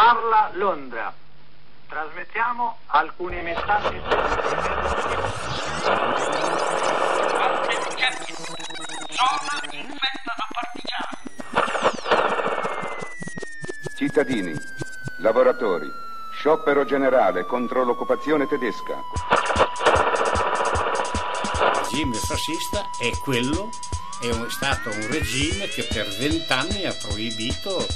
[0.00, 1.12] Parla Londra.
[1.86, 4.00] Trasmettiamo alcuni messaggi.
[9.10, 11.28] Zona infetta da partigiani.
[13.94, 14.58] Cittadini,
[15.18, 15.92] lavoratori,
[16.32, 18.94] sciopero generale contro l'occupazione tedesca.
[21.52, 23.68] Il regime fascista è quello,
[24.22, 27.86] è un- stato un regime che per vent'anni ha proibito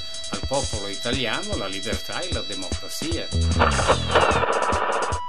[0.47, 3.27] popolo italiano la libertà e la democrazia.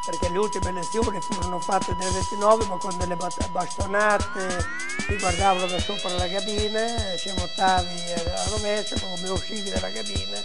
[0.05, 4.65] perché le ultime elezioni furono fatte nel 29 ma con delle bastonate
[5.07, 6.85] ti guardavano da sopra la cabina
[7.17, 10.39] se votavi a rovescio come uscivi dalla cabina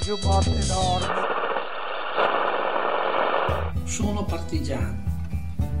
[0.00, 1.40] giù botte d'orbi
[3.84, 4.96] Sono partigiano,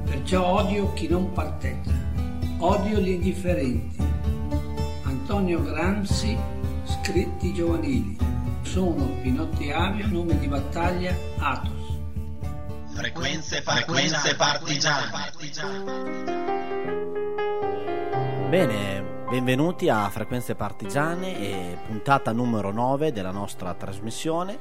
[0.04, 1.94] perciò odio chi non parteggia,
[2.58, 3.96] odio gli indifferenti.
[5.04, 6.36] Antonio Gramsci,
[6.84, 8.21] scritti giovanili.
[8.72, 11.98] Sono Pinotti Avio, nome di battaglia Athos.
[12.94, 15.10] Frequenze, frequenze partigiane.
[18.48, 24.58] Bene, benvenuti a Frequenze Partigiane e puntata numero 9 della nostra trasmissione.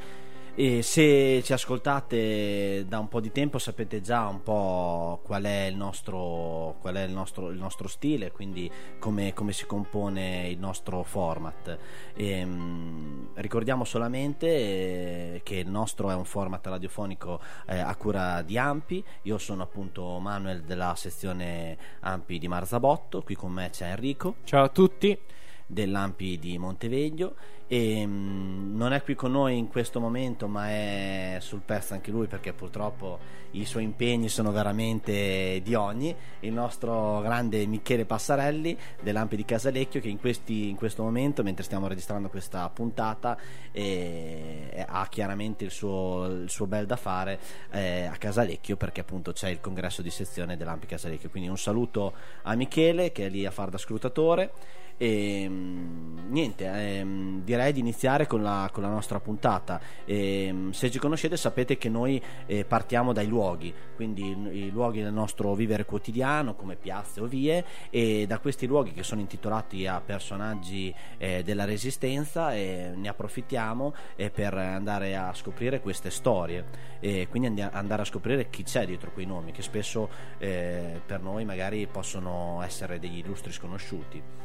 [0.53, 5.67] E se ci ascoltate da un po' di tempo sapete già un po' qual è
[5.67, 10.59] il nostro, qual è il nostro, il nostro stile, quindi come, come si compone il
[10.59, 11.77] nostro format.
[12.15, 18.57] Ehm, ricordiamo solamente eh, che il nostro è un format radiofonico eh, a cura di
[18.57, 19.01] Ampi.
[19.23, 24.65] Io sono appunto Manuel della sezione Ampi di Marzabotto, qui con me c'è Enrico Ciao
[24.65, 25.17] a tutti.
[25.65, 27.35] dell'Ampi di Monteveglio
[27.73, 32.11] e mm, non è qui con noi in questo momento ma è sul pezzo anche
[32.11, 33.17] lui perché purtroppo
[33.51, 36.13] i suoi impegni sono veramente di ogni.
[36.41, 41.63] Il nostro grande Michele Passarelli dell'Ampi di Casalecchio che in, questi- in questo momento mentre
[41.63, 43.37] stiamo registrando questa puntata
[43.71, 47.39] eh, ha chiaramente il suo, il suo bel da fare
[47.71, 51.29] eh, a Casalecchio perché appunto c'è il congresso di sezione dell'Ampi Casalecchio.
[51.29, 52.11] Quindi un saluto
[52.41, 57.79] a Michele che è lì a far da scrutatore e mm, niente, ehm, direi di
[57.79, 59.81] iniziare con la, con la nostra puntata.
[60.05, 65.11] Ehm, se ci conoscete sapete che noi eh, partiamo dai luoghi, quindi i, luoghi del
[65.11, 69.99] nostro vivere quotidiano come piazze o vie e da questi luoghi che sono intitolati a
[70.01, 76.65] personaggi eh, della resistenza e ne approfittiamo eh, per andare a scoprire queste storie
[76.99, 81.21] e quindi andi- andare a scoprire chi c'è dietro quei nomi che spesso eh, per
[81.21, 84.40] noi magari possono essere degli illustri sconosciuti.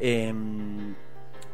[0.00, 0.94] Ehm,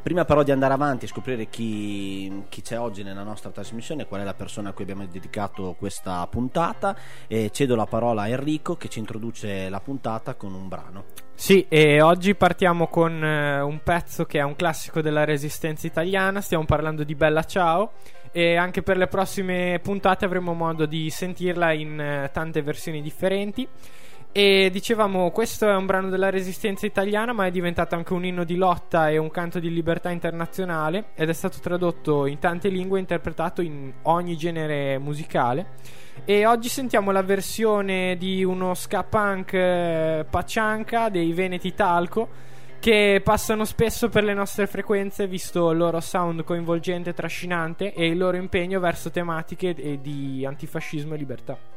[0.06, 4.20] prima però di andare avanti e scoprire chi, chi c'è oggi nella nostra trasmissione, qual
[4.20, 6.96] è la persona a cui abbiamo dedicato questa puntata,
[7.26, 11.04] eh, cedo la parola a Enrico che ci introduce la puntata con un brano.
[11.34, 16.40] Sì, e oggi partiamo con eh, un pezzo che è un classico della resistenza italiana,
[16.40, 17.94] stiamo parlando di Bella Ciao
[18.30, 23.66] e anche per le prossime puntate avremo modo di sentirla in eh, tante versioni differenti.
[24.38, 28.44] E dicevamo, questo è un brano della resistenza italiana, ma è diventato anche un inno
[28.44, 32.98] di lotta e un canto di libertà internazionale ed è stato tradotto in tante lingue
[32.98, 35.76] e interpretato in ogni genere musicale.
[36.26, 42.28] E oggi sentiamo la versione di uno ska punk eh, paccianca dei Veneti Talco
[42.78, 48.08] che passano spesso per le nostre frequenze visto il loro sound coinvolgente e trascinante e
[48.08, 51.75] il loro impegno verso tematiche di antifascismo e libertà.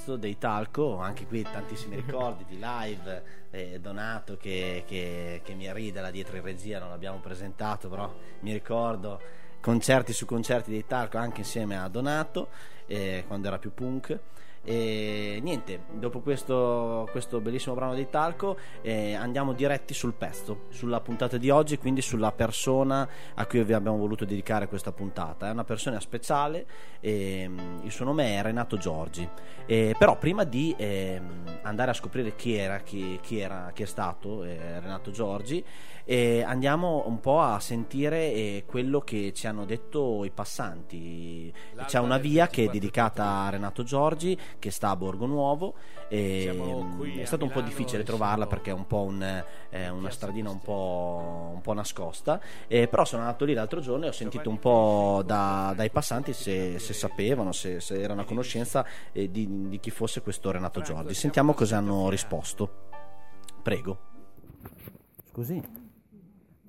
[0.00, 5.70] Pezzo dei Talco, anche qui tantissimi ricordi di live, eh, Donato che, che, che mi
[5.72, 8.10] ride là dietro in regia, non l'abbiamo presentato, però
[8.40, 9.20] mi ricordo
[9.60, 12.48] concerti su concerti dei Talco anche insieme a Donato,
[12.86, 14.18] eh, quando era più punk.
[14.62, 21.00] E niente, dopo questo, questo bellissimo brano di Talco eh, andiamo diretti sul pezzo, sulla
[21.00, 25.48] puntata di oggi, quindi sulla persona a cui vi abbiamo voluto dedicare questa puntata.
[25.48, 26.66] È una persona speciale,
[27.00, 29.26] ehm, il suo nome è Renato Giorgi.
[29.64, 33.86] Eh, però prima di ehm, andare a scoprire chi era, chi, chi era, chi è
[33.86, 35.64] stato eh, Renato Giorgi,
[36.04, 41.52] eh, andiamo un po' a sentire eh, quello che ci hanno detto i passanti.
[41.86, 45.74] C'è una via che è dedicata a Renato Giorgi che sta a Borgo Nuovo.
[46.12, 46.50] E
[47.20, 49.22] è stato un po' difficile trovarla perché è un po' un,
[49.70, 52.40] eh, una stradina un po', un po nascosta.
[52.66, 56.32] Eh, però sono andato lì l'altro giorno e ho sentito un po' da, dai passanti
[56.32, 60.80] se, se sapevano, se, se, erano a conoscenza eh, di, di chi fosse questo Renato
[60.80, 61.14] Giorgi.
[61.14, 62.88] Sentiamo cosa hanno risposto.
[63.62, 64.08] Prego.
[65.30, 65.62] Scusi,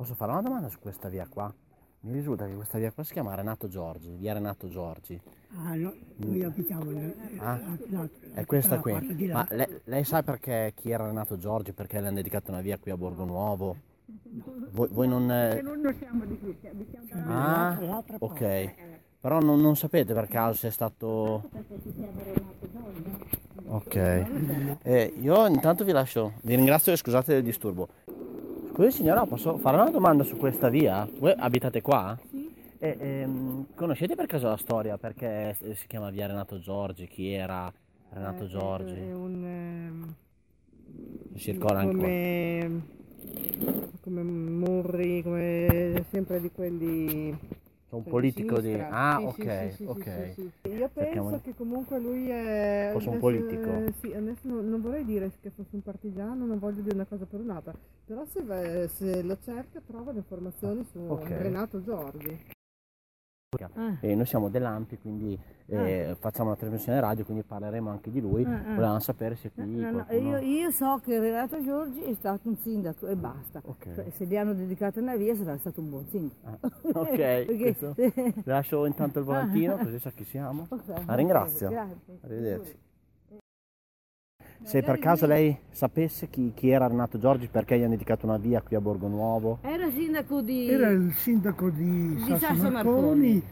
[0.01, 1.53] posso fare una domanda su questa via qua?
[2.01, 5.21] Mi risulta che questa via qua si chiama Renato Giorgi, via Renato Giorgi.
[5.55, 7.59] Ah, no, noi abitiamo nel, Ah,
[8.33, 8.91] è questa la qui.
[8.93, 9.33] parte di là.
[9.35, 11.71] Ma lei, lei sa perché chi era Renato Giorgi?
[11.73, 13.75] Perché le hanno dedicato una via qui a Borgo Nuovo?
[14.71, 15.29] Voi, voi non.
[15.31, 18.73] eh, non noi siamo di qui, abitiamo Ah, l'altra ok.
[19.19, 21.49] Però non, non sapete per caso se è stato.
[23.67, 23.95] Ok.
[24.81, 26.33] Eh, io intanto vi lascio.
[26.41, 27.89] Vi ringrazio e scusate del disturbo.
[28.73, 31.07] Scusi signora, posso fare una domanda su questa via?
[31.19, 32.17] Voi abitate qua?
[32.79, 34.97] E, ehm, conoscete per caso la storia?
[34.97, 37.05] Perché si chiama via Renato Giorgi?
[37.07, 37.71] Chi era
[38.11, 38.93] Renato Giorgi?
[38.95, 39.43] È un...
[39.45, 40.13] ehm,
[41.35, 42.81] Si ricorda anche come,
[44.01, 47.37] come Murri, come sempre di quelli...
[47.91, 48.73] Un politico di...
[48.73, 50.35] Ah, Sì, ok, sì, ok.
[50.69, 52.89] Io penso di- che comunque lui è...
[52.93, 53.71] Fosse un adesso, politico.
[53.75, 57.05] eh, sì, adesso non, non vorrei dire che fosse un partigiano, non voglio dire una
[57.05, 57.73] cosa per un'altra,
[58.05, 61.29] però se, se lo cerca trova le informazioni su Ok.
[61.29, 62.59] Renato Giorgi.
[63.99, 68.45] E noi siamo dell'Ampi, quindi eh, facciamo una trasmissione radio, quindi parleremo anche di lui.
[68.45, 68.73] Ah, ah.
[68.75, 70.37] Volevamo sapere se qui No, no, qualcuno...
[70.37, 73.61] io, io so che Renato Giorgi è stato un sindaco e basta.
[73.93, 76.59] Cioè, se gli hanno dedicato una via sarà stato un buon sindaco.
[76.93, 77.09] Ok,
[77.45, 80.67] Perché- lascio intanto il volantino così sa chi siamo.
[80.69, 81.69] Ok, La ringrazio.
[81.69, 82.19] grazie.
[82.21, 82.77] Arrivederci.
[84.63, 88.37] Se per caso lei sapesse chi, chi era Renato Giorgi, perché gli hanno dedicato una
[88.37, 89.59] via qui a Borgo Nuovo?
[89.61, 90.67] Era sindaco di...
[90.69, 92.73] Era il sindaco di, di Sasso Sasso Marconi.
[92.73, 93.43] Marconi.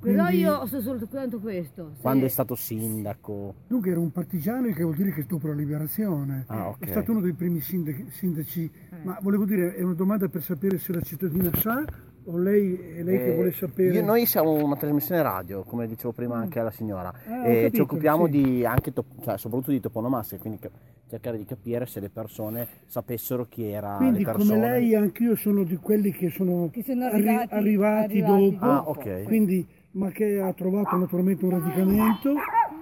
[0.00, 1.92] Però quindi- io so soltanto questo.
[1.94, 3.54] se- Quando è stato sindaco?
[3.66, 6.44] Dunque era un partigiano, che vuol dire che dopo la liberazione.
[6.48, 6.76] Ah, ok.
[6.84, 8.70] È stato uno dei primi sindaci, sindaci.
[9.02, 11.82] ma volevo dire, è una domanda per sapere se la cittadina sa
[12.26, 13.92] o lei è lei che Eh, vuole sapere.
[13.94, 17.62] io- noi siamo una trasmissione radio, come dicevo prima anche alla signora, Ah, e ci
[17.64, 18.30] capito, occupiamo sì.
[18.30, 20.58] di anche top- cioè, soprattutto di toponomastica, quindi
[21.06, 24.54] cercare di capire se le persone sapessero chi era Quindi le persone.
[24.54, 28.64] come lei anch'io sono di quelli che sono, Che sono arri- arrivati- arrivati, arrivati dopo,
[28.64, 29.22] Ah, ok.
[29.24, 32.32] quindi, ma che ha trovato naturalmente un radicamento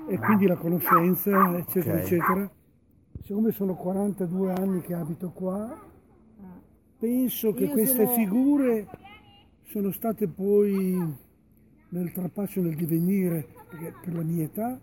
[0.09, 2.03] e quindi la conoscenza, eccetera, Ok.
[2.03, 2.51] eccetera.
[3.25, 5.79] Siccome sono 42 anni che abito qua,
[6.99, 8.87] penso che Io queste sono- figure
[9.73, 10.95] sono state poi
[11.89, 14.79] nel trapaccio, nel divenire, perché per la mia età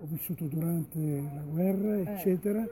[0.00, 2.64] ho vissuto durante la guerra, eccetera,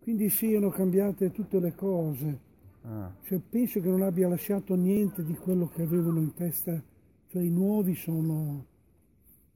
[0.00, 2.38] quindi siano cambiate tutte le cose.
[2.84, 6.82] Ah, Cioè, penso che non abbia lasciato niente di quello che avevano in testa,
[7.26, 8.64] cioè i nuovi sono...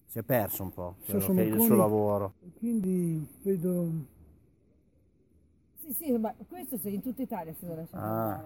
[0.04, 2.34] si è perso un po' quello Sasso che è il suo lavoro.
[2.58, 4.12] Quindi vedo...
[5.76, 8.02] Sì, sì, ma questo se in tutta Italia si deve lasciare.
[8.04, 8.44] Ah.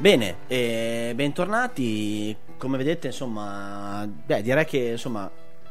[0.00, 2.34] Bene, eh, bentornati.
[2.56, 5.30] Come vedete, insomma, beh, direi che insomma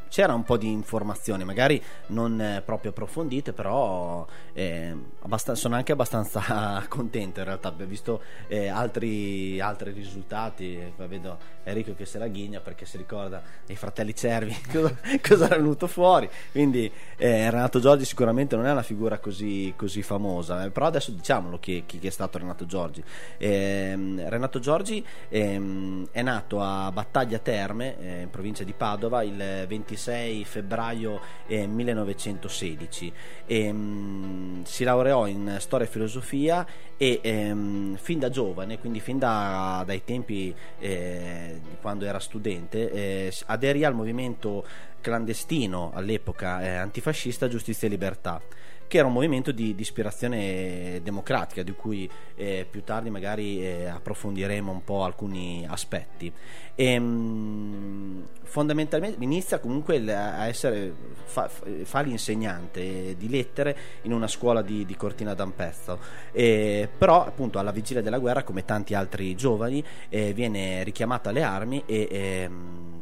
[0.10, 5.92] c'era un po' di informazioni, magari non eh, proprio approfondite, però eh, abbastan- sono anche
[5.92, 7.70] abbastanza contento in realtà.
[7.70, 10.78] Ho visto eh, altri, altri risultati.
[10.98, 15.56] Vedo Enrico che se la ghigna perché si ricorda dei fratelli Cervi cosa, cosa era
[15.56, 16.30] venuto fuori.
[16.52, 21.12] Quindi eh, Renato Giorgi sicuramente non è una figura così, così famosa, eh, però adesso
[21.12, 23.04] diciamolo chi, chi è stato Renato Giorgi.
[23.38, 29.66] Ehm, Renato Giorgi ehm, è nato a Battaglia Terme, eh, in provincia di Padova, il
[29.68, 33.14] 26 febbraio eh, 1916.
[33.46, 36.66] Ehm, si laureò in storia e filosofia
[36.98, 43.34] e ehm, fin da giovane, quindi fin da- dai tempi eh, quando era studente, eh,
[43.48, 44.66] aderì al movimento
[45.02, 48.42] clandestino all'epoca eh, antifascista Giustizia e Libertà
[48.90, 53.86] che era un movimento di, di ispirazione democratica, di cui eh, più tardi magari eh,
[53.86, 56.34] approfondiremo un po' alcuni aspetti.
[56.80, 60.94] E, mh, fondamentalmente inizia comunque a essere
[61.26, 66.00] fa, fa l'insegnante di lettere in una scuola di, di Cortina d'Ampezzo.
[66.32, 71.44] E, però appunto alla vigilia della guerra come tanti altri giovani eh, viene richiamata alle
[71.44, 72.50] armi e eh,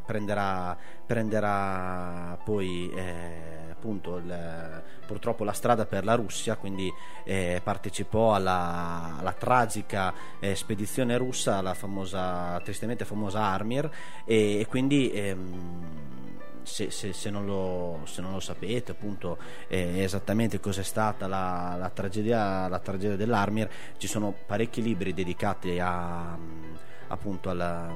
[0.03, 6.91] prenderà, prenderà poi eh, appunto il, purtroppo la strada per la Russia, quindi
[7.23, 13.89] eh, partecipò alla, alla tragica eh, spedizione russa, la famosa, tristemente famosa Armir,
[14.25, 15.85] e, e quindi ehm,
[16.63, 21.75] se, se, se, non lo, se, non lo, sapete appunto eh, esattamente cos'è stata la,
[21.77, 26.37] la, tragedia, la tragedia dell'Armir, ci sono parecchi libri dedicati a,
[27.07, 27.93] appunto alla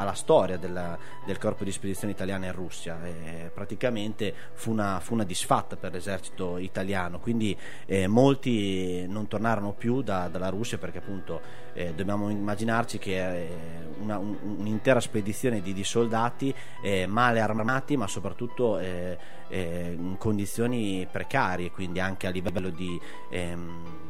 [0.00, 2.98] alla storia della, del corpo di spedizione italiana in Russia.
[3.04, 7.56] Eh, praticamente fu una, fu una, disfatta per l'esercito italiano, quindi
[7.86, 11.40] eh, molti non tornarono più da, dalla Russia perché appunto
[11.74, 13.48] eh, dobbiamo immaginarci che eh,
[14.00, 19.18] una, un, un'intera spedizione di, di soldati eh, male armati ma soprattutto eh,
[19.50, 22.98] in condizioni precarie, quindi anche a livello di...
[23.30, 24.09] Ehm,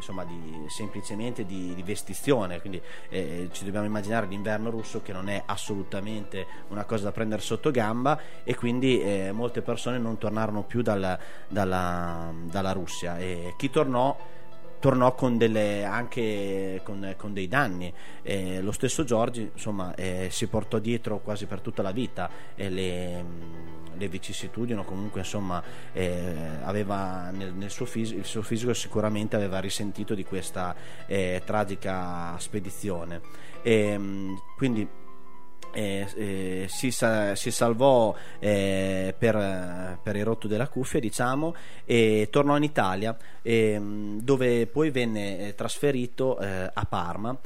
[0.00, 5.28] insomma, di, semplicemente di, di, vestizione, quindi eh, ci dobbiamo immaginare l'inverno russo che non
[5.28, 10.62] è assolutamente una cosa da prendere sotto gamba e quindi eh, molte persone non tornarono
[10.62, 13.18] più dalla, dalla, dalla Russia.
[13.18, 14.16] E chi tornò
[14.80, 17.92] tornò con delle, anche con, con dei danni.
[18.22, 22.68] Eh, lo stesso Giorgi insomma, eh, si portò dietro quasi per tutta la vita eh,
[22.68, 23.24] le,
[23.96, 26.58] le vicissitudini comunque insomma eh,
[27.32, 30.74] nel, nel suo fisico, il suo fisico sicuramente aveva risentito di questa
[31.06, 33.20] eh, tragica spedizione
[33.62, 34.88] e, ehm, quindi
[35.72, 42.28] eh, eh, si, sa, si, salvò eh, per, per, il rotto della cuffia diciamo e
[42.30, 47.38] tornò in Italia ehm, dove poi venne eh, trasferito eh, a Parma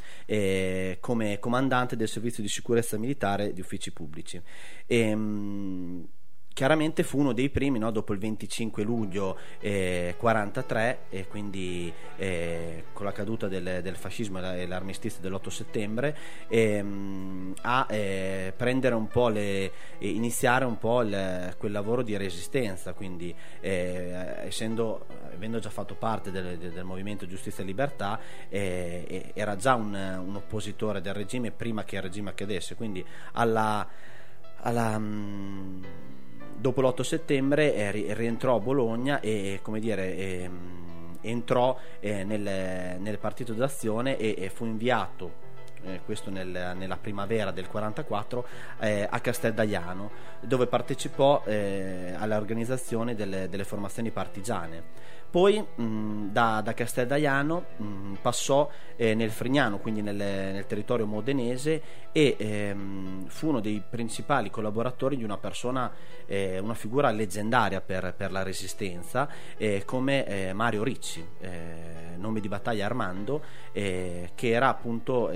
[1.00, 4.40] come comandante del servizio di sicurezza militare di uffici pubblici.
[4.86, 6.06] E, ehm,
[6.54, 12.84] chiaramente fu uno dei primi no, dopo il 25 luglio eh, 43 e quindi eh,
[12.92, 16.16] con la caduta del, del fascismo e l'armistizio dell'8 settembre
[16.48, 22.92] ehm, a eh, prendere un po' le, iniziare un po' il, quel lavoro di resistenza.
[22.92, 29.56] Quindi eh, essendo avendo già fatto parte del, del, movimento giustizia e libertà eh, era
[29.56, 32.76] già un, un, oppositore del regime prima che il regime accadesse.
[32.76, 33.86] Quindi alla,
[34.60, 35.82] alla um,
[36.56, 40.50] dopo l'8 settembre eh, rientrò a Bologna e come dire eh,
[41.22, 45.43] entrò eh, nel, nel, partito d'azione e, e fu inviato
[45.84, 48.46] eh, questo nel, nella primavera del 44
[48.80, 50.10] eh, a Casteldaiano
[50.40, 55.12] dove partecipò eh, all'organizzazione delle, delle formazioni partigiane.
[55.34, 61.82] Poi mh, da, da, Casteldaiano mh, passò eh, nel Frignano, quindi nel, nel territorio modenese
[62.12, 65.90] e ehm, fu uno dei principali collaboratori di una persona,
[66.26, 72.38] eh, una figura leggendaria per, per la resistenza eh, come eh, Mario Ricci, eh, nome
[72.38, 75.30] di battaglia Armando, eh, che era appunto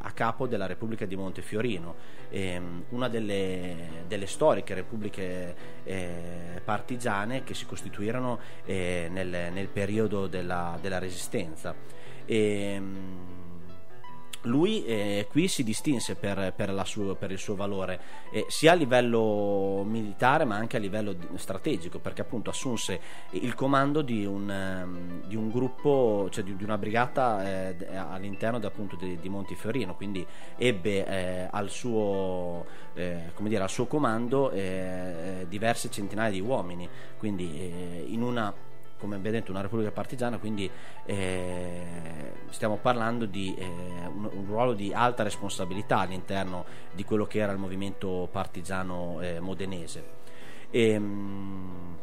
[0.00, 1.94] a capo della Repubblica di Montefiorino
[2.30, 10.26] ehm, una delle, delle, storiche repubbliche eh, partigiane che si costituirono eh, nel, nel, periodo
[10.26, 11.74] della, della resistenza.
[12.24, 12.36] E,
[12.74, 13.39] ehm,
[14.42, 18.74] lui eh, qui si distinse per, per, sua, per il suo valore eh, sia a
[18.74, 25.26] livello militare ma anche a livello strategico perché appunto assunse il comando di un, um,
[25.26, 30.26] di un gruppo cioè di, di una brigata eh, all'interno appunto di, di Montefiorino quindi
[30.56, 38.08] ebbe eh, al suo, eh, dire, al suo comando eh, diverse centinaia di uomini quindi
[38.12, 38.52] in una
[39.00, 40.70] come abbiamo detto una repubblica partigiana quindi
[41.06, 41.82] eh,
[42.50, 47.50] stiamo parlando di eh, un, un, ruolo di alta responsabilità all'interno di quello che era
[47.52, 50.04] il movimento partigiano eh, modenese
[50.70, 51.98] e, ehm,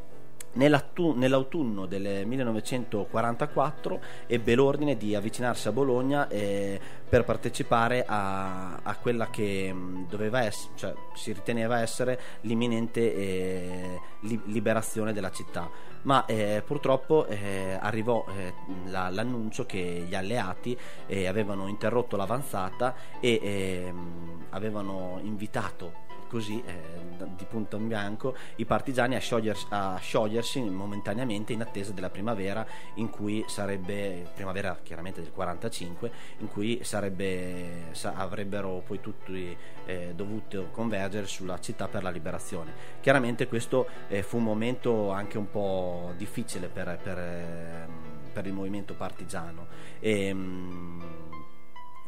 [0.58, 9.30] Nell'autunno del 1944 ebbe l'ordine di avvicinarsi a Bologna eh, per partecipare a, a, quella
[9.30, 9.74] che
[10.10, 14.00] doveva essere, cioè, si riteneva essere l'imminente eh,
[14.46, 15.70] liberazione della città.
[16.04, 18.54] Ma eh, purtroppo eh, arrivò eh,
[18.86, 27.26] la, l'annuncio che gli alleati eh, avevano interrotto l'avanzata e ehm, avevano invitato così eh,
[27.36, 32.66] di punto in bianco i partigiani a, sciogliers- a sciogliersi momentaneamente in attesa della primavera
[32.96, 39.56] in cui sarebbe primavera chiaramente del 45 in cui sarebbe, sa- avrebbero poi tutti
[39.86, 42.74] eh, dovuto convergere sulla città per la liberazione.
[43.02, 47.90] Chiaramente questo eh, fu un momento anche un po' difficile per, per, ehm,
[48.34, 49.68] per il movimento partigiano.
[50.00, 51.02] E, mm,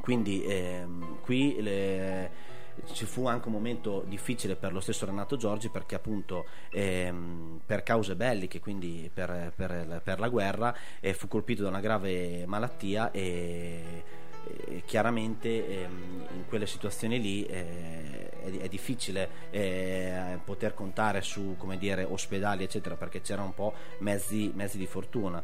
[0.02, 2.32] quindi ehm, qui le,
[2.94, 7.84] ci fu anche un momento difficile per lo stesso Renato Giorgi perché appunto ehm, per
[7.84, 13.12] cause belliche, quindi per, per- per la guerra, eh, fu colpito da una grave malattia
[13.12, 14.04] e,
[14.86, 21.78] chiaramente ehm, in quelle situazioni lì eh, è, è difficile eh, poter contare su come
[21.78, 25.44] dire, ospedali eccetera perché c'erano un po' mezzi, mezzi di fortuna.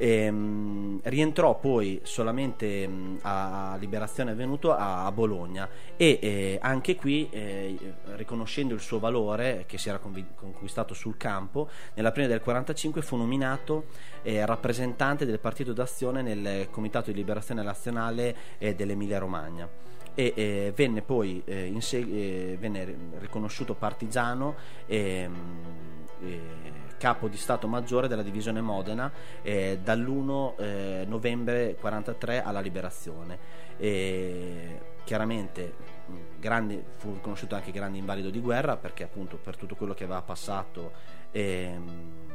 [0.00, 7.28] Ehm, rientrò poi solamente mh, a Liberazione Venuto a, a Bologna e eh, anche qui
[7.30, 7.76] eh,
[8.14, 13.16] riconoscendo il suo valore che si era convi- conquistato sul campo nell'aprile del 45 fu
[13.16, 13.86] nominato
[14.22, 19.68] eh, rappresentante del Partito d'Azione nel Comitato di Liberazione Nazionale eh, dell'Emilia Romagna
[20.18, 24.56] e eh, venne poi eh, seg- eh, venne riconosciuto partigiano
[24.86, 25.34] ehm,
[26.22, 26.40] eh,
[26.98, 33.38] capo di Stato Maggiore della divisione Modena eh, dall'1 eh, novembre 43 alla liberazione.
[33.76, 35.74] E chiaramente
[36.40, 40.22] grande, fu riconosciuto anche grande invalido di guerra perché appunto per tutto quello che aveva
[40.22, 40.90] passato
[41.30, 42.26] ehm,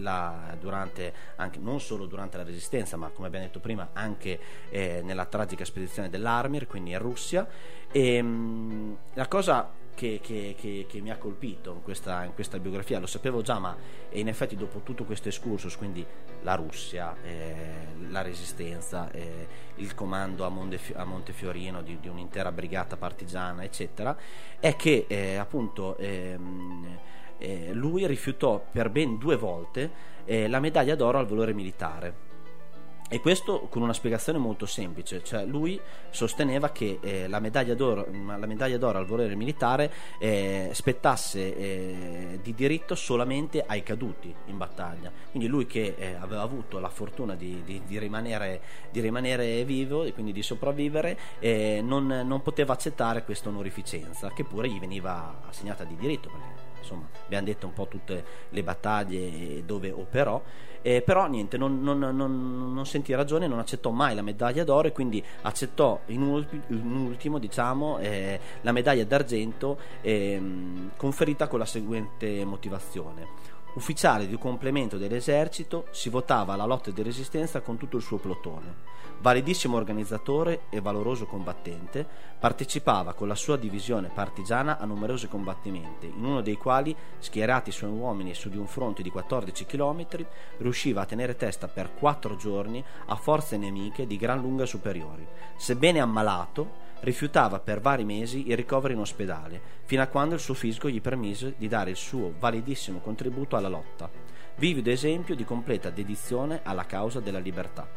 [0.00, 4.38] la- durante, anche, non solo durante la resistenza ma come abbiamo detto prima anche
[4.70, 7.46] eh, nella tragica spedizione dell'Armir quindi in Russia.
[7.92, 12.58] E mh, la cosa che, che- che- che mi ha colpito in questa, in questa
[12.58, 13.76] biografia lo sapevo già ma
[14.12, 16.06] in effetti dopo tutto questo excursus quindi
[16.42, 17.64] la Russia eh,
[18.08, 24.16] la resistenza eh, il comando a, Mondef- a Montefiorino di, di un'intera brigata partigiana eccetera
[24.58, 26.98] è che eh, appunto ehm,
[27.40, 29.90] eh, lui rifiutò per ben due volte
[30.24, 32.28] eh, la medaglia d'oro al valore militare.
[33.12, 38.46] E questo con una spiegazione molto semplice, cioè lui sosteneva che eh, la, medaglia la
[38.46, 45.10] medaglia d'oro al volere militare eh, spettasse eh, di diritto solamente ai caduti in battaglia.
[45.28, 48.60] Quindi lui che eh, aveva avuto la fortuna di, di- di rimanere,
[48.92, 54.44] di rimanere vivo e quindi di sopravvivere, eh, non, non poteva accettare questa onorificenza, che
[54.44, 56.28] pure gli veniva assegnata di diritto.
[56.28, 60.40] Perché, insomma, abbiamo detto un po' tutte le battaglie dove operò,
[60.82, 64.88] eh, però niente, non, non- non- non sentì ragione, non accettò mai la medaglia d'oro
[64.88, 71.58] e quindi accettò in, ulti- in ultimo diciamo, eh, la medaglia d'argento ehm, conferita con
[71.58, 73.26] la seguente motivazione.
[73.72, 78.88] Ufficiale di complemento dell'esercito, si votava alla lotta di resistenza con tutto il suo plotone.
[79.20, 82.04] Validissimo organizzatore e valoroso combattente,
[82.40, 87.90] partecipava con la sua divisione partigiana a numerosi combattimenti, in uno dei quali, schierati suoi
[87.90, 90.06] uomini su di un fronte di 14 km,
[90.56, 95.24] riusciva a tenere testa per quattro giorni a forze nemiche di gran lunga superiori.
[95.56, 100.54] Sebbene ammalato, rifiutava per vari mesi il ricovero in ospedale, fino a quando il suo
[100.54, 104.10] fisico gli permise di dare il suo validissimo contributo alla lotta.
[104.56, 107.88] Vivido esempio di completa dedizione alla causa della libertà.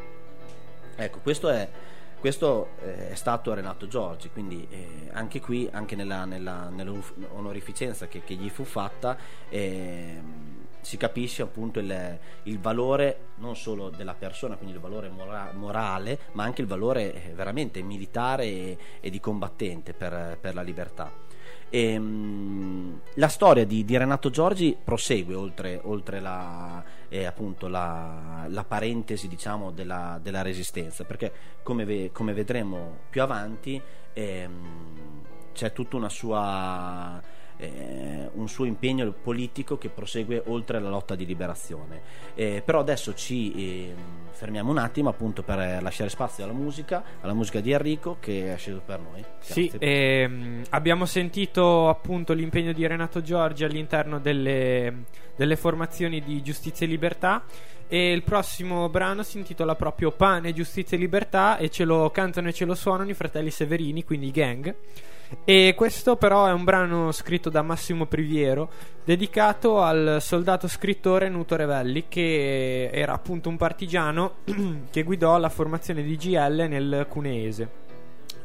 [0.96, 1.68] Ecco, questo è,
[2.18, 8.22] questo eh, è stato Renato Giorgi, quindi eh, anche qui, anche nella, nella, nell'onorificenza che,
[8.24, 9.16] che gli fu fatta,
[9.48, 15.50] ehm, si capisce appunto il, il valore non solo della persona, quindi il valore mora-
[15.54, 20.62] morale, ma anche il valore eh, veramente militare e, e di combattente per, per la
[20.62, 21.10] libertà.
[21.70, 29.26] Ehm, la storia di, di Renato Giorgi prosegue oltre, oltre la, eh, la, la parentesi
[29.26, 33.80] diciamo, della, della resistenza, perché come, ve- come vedremo più avanti
[34.12, 37.22] ehm, c'è tutta una sua
[37.56, 42.00] eh, un suo impegno politico che prosegue oltre la lotta di liberazione.
[42.34, 43.96] Eh, però adesso ci ehm,
[44.30, 48.56] fermiamo un attimo appunto per lasciare spazio alla musica, alla musica di Enrico che ha
[48.56, 49.24] scelto per noi.
[49.38, 55.04] Sì, ehm, abbiamo sentito appunto l'impegno di Renato Giorgi all'interno delle,
[55.36, 57.44] delle formazioni di Giustizia e Libertà
[57.86, 62.48] e il prossimo brano si intitola proprio Pane, Giustizia e Libertà e ce lo cantano
[62.48, 64.74] e ce lo suonano i fratelli Severini, quindi gang.
[65.44, 68.70] E questo però è un brano scritto da Massimo Priviero
[69.04, 74.36] dedicato al soldato scrittore Nuto Revelli che era appunto un partigiano
[74.90, 77.82] che guidò la formazione di GL nel Cuneese.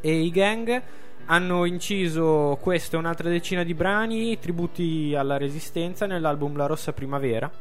[0.02, 0.82] E i gang
[1.26, 7.52] hanno inciso questo e un'altra decina di brani tributi alla resistenza nell'album La Rossa Primavera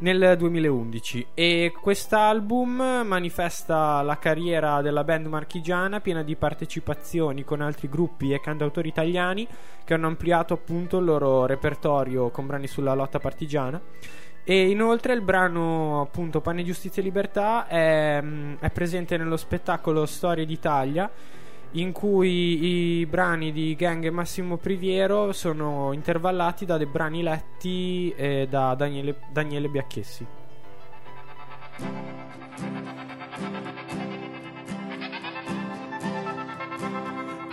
[0.00, 7.88] nel 2011 e quest'album manifesta la carriera della band marchigiana piena di partecipazioni con altri
[7.88, 9.46] gruppi e cantautori italiani
[9.84, 13.80] che hanno ampliato appunto il loro repertorio con brani sulla lotta partigiana.
[14.42, 20.06] E inoltre il brano appunto Pane, Giustizia e Libertà è, mm, è presente nello spettacolo
[20.06, 21.10] Storie d'Italia
[21.72, 28.12] in cui i brani di Gang e Massimo Priviero sono intervallati da dei brani letti
[28.16, 30.26] eh, da Daniele, Daniele Biacchessi.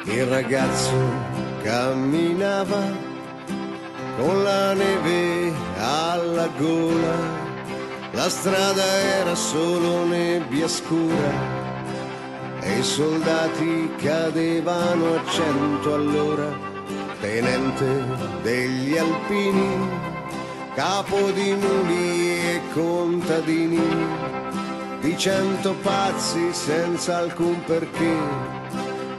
[0.06, 0.96] Il ragazzo
[1.62, 2.82] camminava
[4.18, 7.16] con la neve alla gola,
[8.14, 11.77] la strada era solo nebbia scura
[12.68, 16.50] e i soldati cadevano a cento all'ora,
[17.22, 18.04] tenente
[18.42, 19.90] degli alpini,
[20.76, 24.06] capo di muli e contadini,
[25.00, 28.16] di cento pazzi senza alcun perché,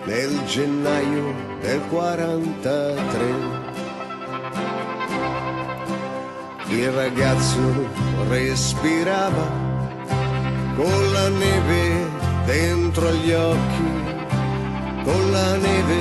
[0.05, 3.67] nel gennaio del 43.
[6.69, 7.61] Il ragazzo
[8.29, 9.67] respirava
[10.77, 12.18] con la neve
[12.49, 13.91] dentro agli occhi,
[15.05, 16.01] con la neve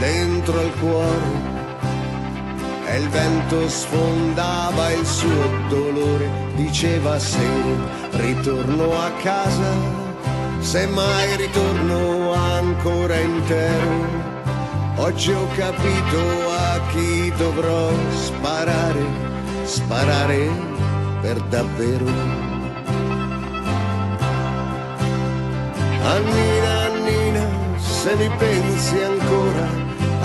[0.00, 1.30] dentro al cuore.
[2.86, 7.48] E il vento sfondava il suo dolore, diceva se
[8.10, 9.72] ritorno a casa,
[10.58, 14.26] se mai ritorno ancora intero.
[14.96, 16.20] Oggi ho capito
[16.58, 19.04] a chi dovrò sparare,
[19.62, 20.50] sparare
[21.20, 22.47] per davvero.
[26.08, 27.44] Annina, Annina,
[27.76, 29.68] se mi pensi ancora,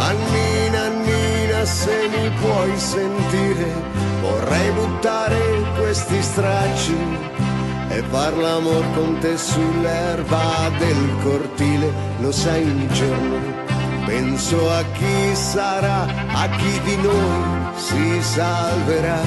[0.08, 3.70] Annina, Annina, se mi puoi sentire,
[4.22, 5.42] vorrei buttare
[5.76, 6.96] questi stracci
[7.90, 13.40] e far l'amor con te sull'erba del cortile, lo sai un giorno,
[14.06, 17.44] penso a chi sarà, a chi di noi
[17.76, 19.22] si salverà,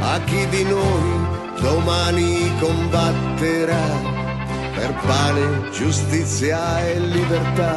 [0.00, 1.10] a chi di noi
[1.58, 4.11] domani combatterà
[4.74, 7.76] per pane, giustizia e libertà,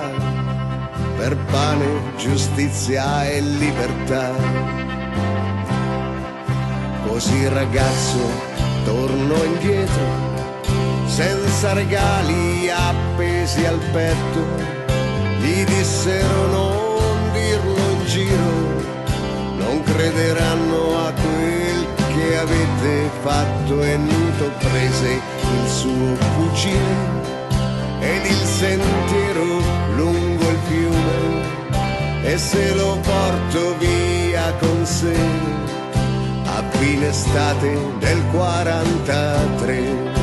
[1.17, 4.31] per pane, giustizia e libertà.
[7.07, 8.19] Così ragazzo
[8.85, 10.07] tornò indietro,
[11.05, 14.43] senza regali appesi al petto,
[15.39, 18.53] gli dissero non dirlo in giro,
[19.57, 20.94] non crederanno quel
[22.85, 27.23] avete fatto e Nuto prese il suo fucile
[27.99, 29.43] ed il sentiero
[29.95, 35.17] lungo il fiume e se lo porto via con sé
[36.45, 40.13] a fine estate del 43.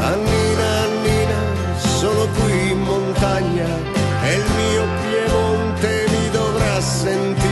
[0.00, 3.66] Annina, Annina, sono qui in montagna
[4.24, 7.43] e il mio Piemonte mi dovrà sentire.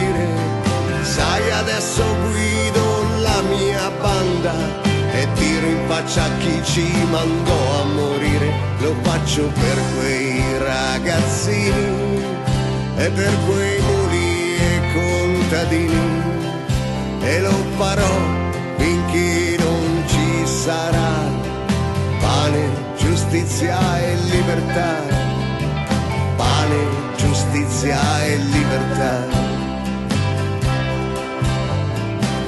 [1.23, 2.85] Sai, adesso guido
[3.21, 4.55] la mia banda
[5.13, 8.51] e tiro in faccia chi ci mandò a morire.
[8.81, 12.25] Lo faccio per quei ragazzini
[12.97, 16.23] e per quei muli e contadini
[17.21, 18.17] e lo farò
[18.79, 21.13] finché non ci sarà
[22.19, 22.65] pane,
[22.97, 24.91] giustizia e libertà.
[26.37, 26.81] Pane,
[27.17, 29.52] giustizia e libertà.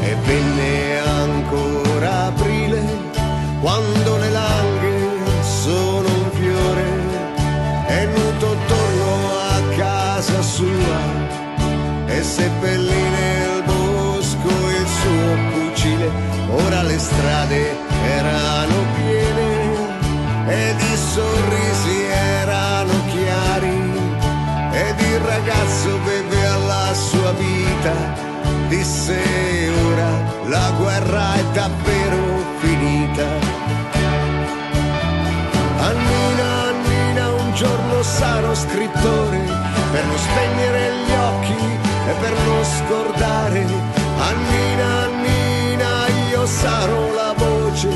[0.07, 2.83] E venne ancora aprile
[3.61, 4.99] quando le langhe
[5.63, 6.89] sono un fiore
[7.87, 9.17] e nudo tornò
[9.57, 11.01] a casa sua
[12.07, 16.11] e seppellì nel bosco il suo fucile.
[16.51, 17.63] Ora le strade
[18.19, 19.49] erano piene
[20.49, 21.97] ed i sorrisi
[22.39, 23.79] erano chiari
[24.71, 28.33] ed il ragazzo beve alla sua vita
[28.69, 29.54] disse
[30.47, 32.23] la guerra è davvero
[32.59, 33.27] finita.
[35.79, 39.39] Annina, Annina, un giorno sarò scrittore
[39.93, 41.79] per non spegnere gli occhi
[42.09, 43.67] e per non scordare.
[44.31, 47.89] Annina, Annina, io sarò la voce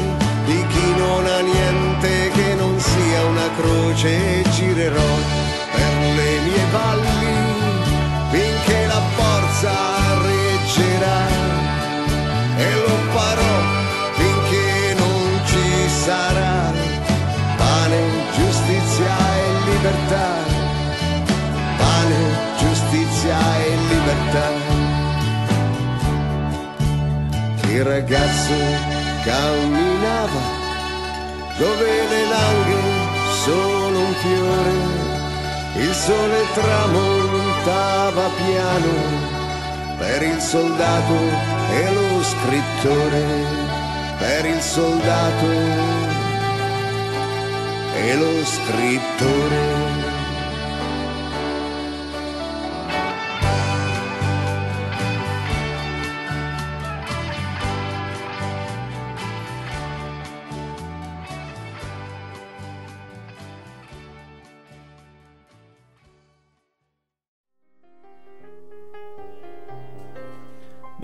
[0.44, 5.10] di chi non ha niente che non sia una croce e girerò
[5.72, 7.07] per le mie valli
[27.78, 28.54] il ragazzo
[29.22, 30.42] camminava
[31.58, 32.80] dove le langhe
[33.44, 38.94] sono un fiore, il sole tramontava piano
[39.96, 41.14] per il soldato
[41.70, 43.24] e lo scrittore,
[44.18, 45.46] per il soldato
[47.94, 49.97] e lo scrittore.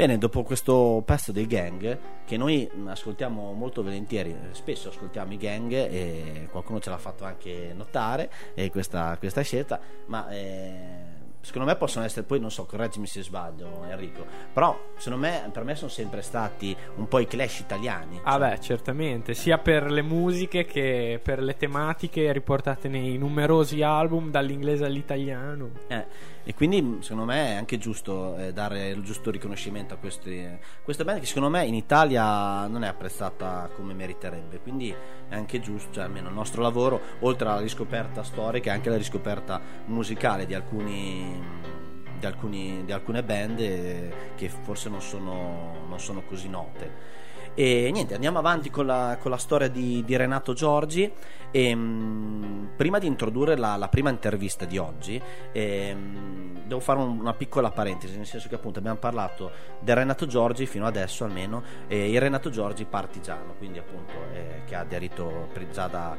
[0.04, 5.72] Bene, dopo questo pezzo dei gang, che noi ascoltiamo molto volentieri, spesso ascoltiamo i gang
[5.72, 8.30] e qualcuno ce l'ha fatto anche notare
[8.70, 11.13] questa, questa scelta, ma eh,
[11.44, 15.64] secondo me possono essere, poi non so, correggimi se sbaglio Enrico, però secondo me, per
[15.64, 18.20] me sono sempre stati un po' i clash italiani.
[18.24, 24.30] Ah beh, certamente, sia per le musiche che per le tematiche riportate nei numerosi album
[24.30, 25.70] dall'inglese all'italiano.
[25.86, 30.46] Eh, e quindi secondo me è anche giusto eh, dare il giusto riconoscimento a questi,
[30.82, 34.94] questa band che secondo me in Italia non è apprezzata come meriterebbe, quindi
[35.28, 38.96] è anche giusto, cioè almeno il nostro lavoro, oltre alla riscoperta storica, è anche la
[38.96, 41.72] riscoperta musicale di alcuni
[42.18, 47.22] di, alcuni, di alcune band eh, che forse non sono, non sono così note.
[47.56, 51.10] E niente, andiamo avanti con la, con la storia di, di, Renato Giorgi.
[51.52, 56.98] E, mh, prima di introdurre la, la, prima intervista di oggi, e, mh, devo fare
[56.98, 61.24] un, una piccola parentesi, nel senso che appunto abbiamo parlato del Renato Giorgi fino adesso
[61.24, 66.16] almeno, e il Renato Giorgi partigiano, quindi appunto eh, che ha aderito già da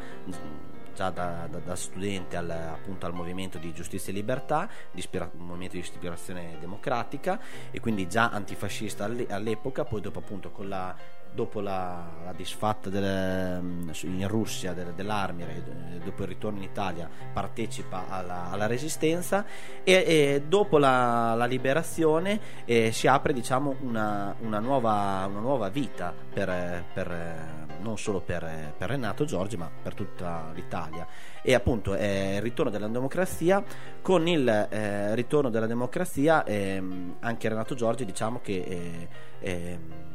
[0.95, 5.29] già da, da, da studente al, appunto, al, movimento di giustizia e libertà, di ispira-
[5.33, 10.95] movimento di ispirazione democratica e quindi già antifascista all'epoca, poi dopo appunto con la
[11.35, 13.61] dopo la, la disfatta delle,
[14.03, 19.45] in Russia delle, dell'Armire, dopo il ritorno in Italia, partecipa alla, alla resistenza
[19.83, 25.69] e, e, dopo la, la liberazione eh, si apre diciamo, una, una, nuova, una, nuova,
[25.69, 31.05] vita per, per, non solo per, per, Renato Giorgi ma per tutta l'Italia.
[31.41, 33.63] E appunto è il ritorno della democrazia
[34.01, 36.81] con il eh, ritorno della democrazia eh,
[37.19, 39.07] anche Renato Giorgi diciamo che eh,
[39.39, 40.14] ehm,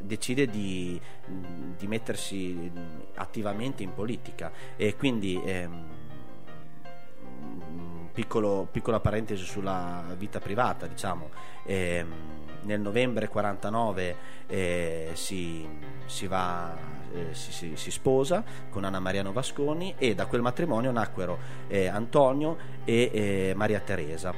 [0.00, 1.00] decide di,
[1.76, 2.70] di, mettersi
[3.14, 4.50] attivamente in politica.
[4.76, 5.84] E quindi ehm,
[8.12, 11.30] piccolo, piccola parentesi sulla vita privata diciamo.
[11.64, 12.12] Ehm,
[12.62, 14.16] nel novembre 49
[14.48, 15.66] eh, si,
[16.06, 16.76] si, va,
[17.14, 21.86] eh, si, si, si, sposa con Anna Mariano Vasconi e da quel matrimonio nacquero eh,
[21.86, 24.34] Antonio e eh, Maria Teresa.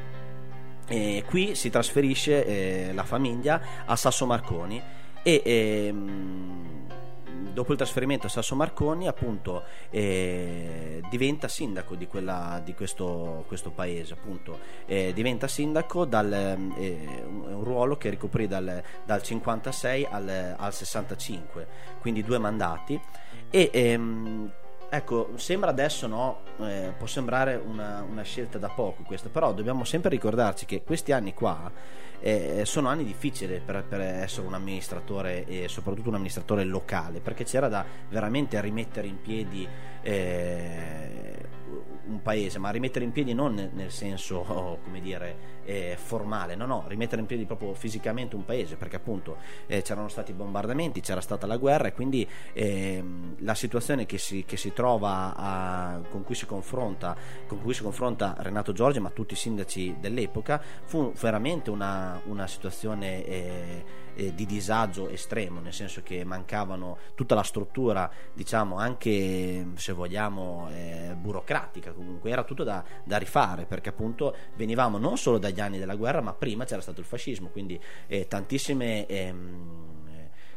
[0.86, 4.82] E qui si trasferisce eh, la famiglia a Sasso Marconi
[5.22, 6.70] e ehm,
[7.52, 13.70] dopo il trasferimento a Sasso Marconi appunto eh, diventa sindaco di, quella, di questo, questo,
[13.70, 14.58] paese appunto.
[14.86, 21.66] Eh, diventa sindaco dal eh, un ruolo che ricoprì dal, dal 56 al, al, 65
[22.00, 23.00] quindi due mandati.
[23.50, 24.52] E ehm,
[24.92, 29.84] Ecco, sembra adesso no, eh, può sembrare una, una, scelta da poco questa, però dobbiamo
[29.84, 31.70] sempre ricordarci che questi anni qua
[32.20, 37.44] eh, sono anni difficili per, per, essere un amministratore e soprattutto un amministratore locale, perché
[37.44, 39.66] c'era da veramente rimettere in piedi
[40.02, 41.48] eh,
[42.06, 46.84] un paese, ma rimettere in piedi non nel, senso, come dire, eh, formale, no, no,
[46.86, 51.46] rimettere in piedi proprio fisicamente un paese, perché appunto eh, c'erano stati bombardamenti, c'era stata
[51.46, 56.34] la guerra e quindi ehm, la situazione che si, che si trova a, con, cui
[56.34, 61.70] si confronta, con cui si confronta Renato Giorgi, ma tutti i sindaci dell'epoca, fu veramente
[61.70, 68.10] una, una situazione eh, eh, di disagio estremo, nel senso che mancavano tutta la struttura,
[68.32, 72.30] diciamo anche se vogliamo eh, burocratica, comunque.
[72.30, 76.32] Era tutto da, da, rifare perché appunto venivamo non solo dagli anni della guerra, ma
[76.32, 79.99] prima c'era stato il fascismo, quindi eh, tantissime ehm,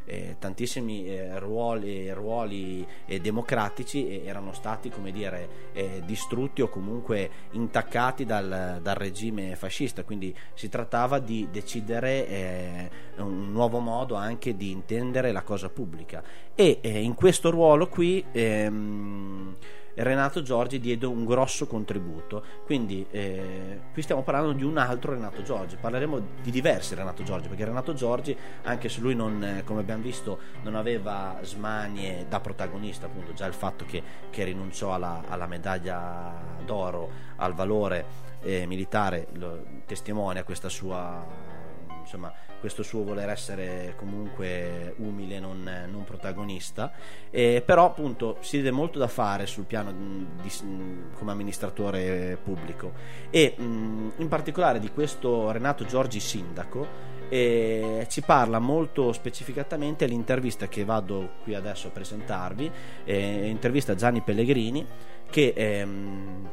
[0.05, 6.69] eh, tantissimi eh, ruoli, ruoli eh, democratici eh, erano stati come dire, eh, distrutti o
[6.69, 14.15] comunque intaccati dal, dal, regime fascista, quindi si trattava di decidere eh, un nuovo modo
[14.15, 16.23] anche di intendere la cosa pubblica.
[16.55, 19.55] E in questo ruolo qui ehm,
[19.95, 22.43] Renato Giorgi diede un grosso contributo.
[22.65, 27.47] Quindi eh, qui stiamo parlando di un altro Renato Giorgi, parleremo di diversi Renato Giorgi,
[27.47, 32.39] perché Renato Giorgi, anche se lui non, eh, come abbiamo visto, non aveva smanie da
[32.39, 36.33] protagonista, appunto già il fatto che, che rinunciò alla, alla, medaglia
[36.65, 38.05] d'oro, al valore
[38.41, 41.51] eh, militare, lo, testimonia questa sua
[42.03, 42.31] insomma,
[42.63, 46.93] questo suo voler essere comunque umile, non, non protagonista,
[47.29, 50.49] eh, però appunto si vede molto da fare sul piano di,
[51.17, 52.93] come amministratore pubblico.
[53.29, 60.69] E mh, in particolare di questo Renato Giorgi sindaco e ci parla molto specificatamente all'intervista
[60.69, 62.71] che vado qui adesso a presentarvi,
[63.03, 64.87] eh, intervista Gianni Pellegrini
[65.29, 66.49] che ehm,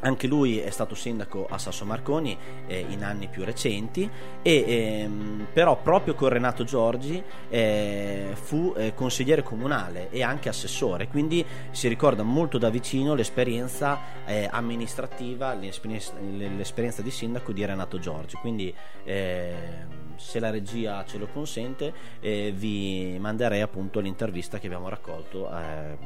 [0.00, 4.08] anche lui è stato sindaco a Sasso Marconi eh, in anni più recenti
[4.42, 11.08] e ehm, però proprio con Renato Giorgi eh, fu eh, consigliere comunale e anche assessore.
[11.08, 17.98] Quindi si ricorda molto da vicino l'esperienza eh, amministrativa l'esperienza, l'esperienza, di sindaco di Renato
[17.98, 18.36] Giorgi.
[18.36, 18.72] Quindi
[19.04, 25.48] ehm, se la regia ce lo consente eh, vi manderei appunto l'intervista che abbiamo raccolto
[25.48, 25.96] eh,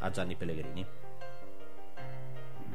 [0.00, 0.97] a Gianni Pellegrini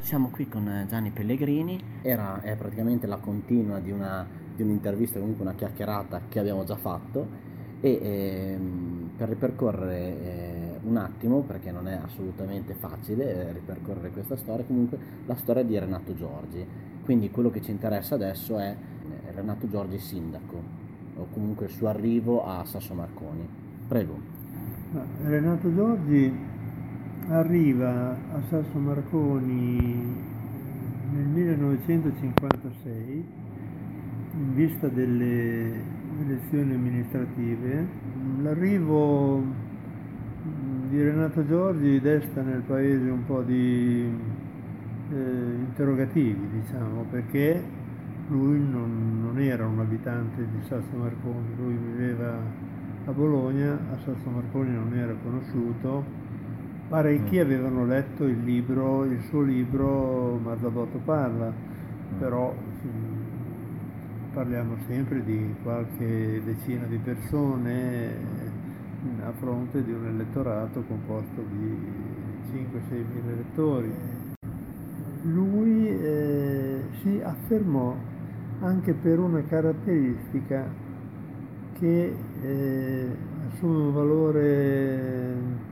[0.04, 5.18] siamo qui con eh, Gianni Pellegrini, Era, è praticamente la continua di, una, di un'intervista,
[5.18, 11.72] comunque una chiacchierata che abbiamo già fatto e ehm, per ripercorrere eh, un attimo, perché
[11.72, 16.66] non è assolutamente facile eh, ripercorrere questa storia, comunque la storia di Renato Giorgi.
[17.04, 20.82] Quindi quello che ci interessa adesso è eh, Renato Giorgi sindaco
[21.16, 23.48] o comunque il suo arrivo a Sasso Marconi.
[23.88, 24.20] Prego.
[25.24, 26.52] Renato Giorgi
[27.34, 30.22] arriva a Sasso Marconi
[31.12, 33.26] nel 1956
[34.36, 35.82] in vista delle
[36.22, 37.88] elezioni amministrative.
[38.42, 39.44] L'arrivo
[40.90, 44.08] di Renato Giorgi desta nel paese un po' di
[45.12, 47.62] eh, interrogativi, diciamo, perché
[48.28, 52.38] lui non, non, era un abitante di Sasso Marconi, lui viveva
[53.06, 56.23] a Bologna, a Sasso Marconi non era conosciuto
[56.94, 57.42] Parecchi mm.
[57.42, 62.20] avevano letto il libro, il suo libro Marzabotto parla, mm.
[62.20, 62.54] però
[64.32, 68.16] parliamo sempre di qualche decina di persone
[69.24, 71.76] a fronte di un elettorato composto di
[72.52, 73.92] 5-6 mila elettori.
[75.24, 77.96] Lui eh, si affermò
[78.60, 80.72] anche per una caratteristica
[81.80, 83.18] che eh,
[83.50, 85.72] assume un valore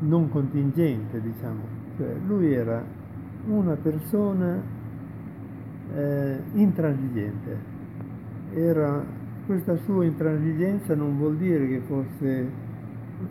[0.00, 1.62] non contingente, diciamo.
[1.96, 2.84] Cioè, lui era
[3.46, 4.60] una persona
[5.94, 7.76] eh, intransigente.
[8.54, 9.04] Era,
[9.46, 12.50] questa sua intransigenza non vuol dire che fosse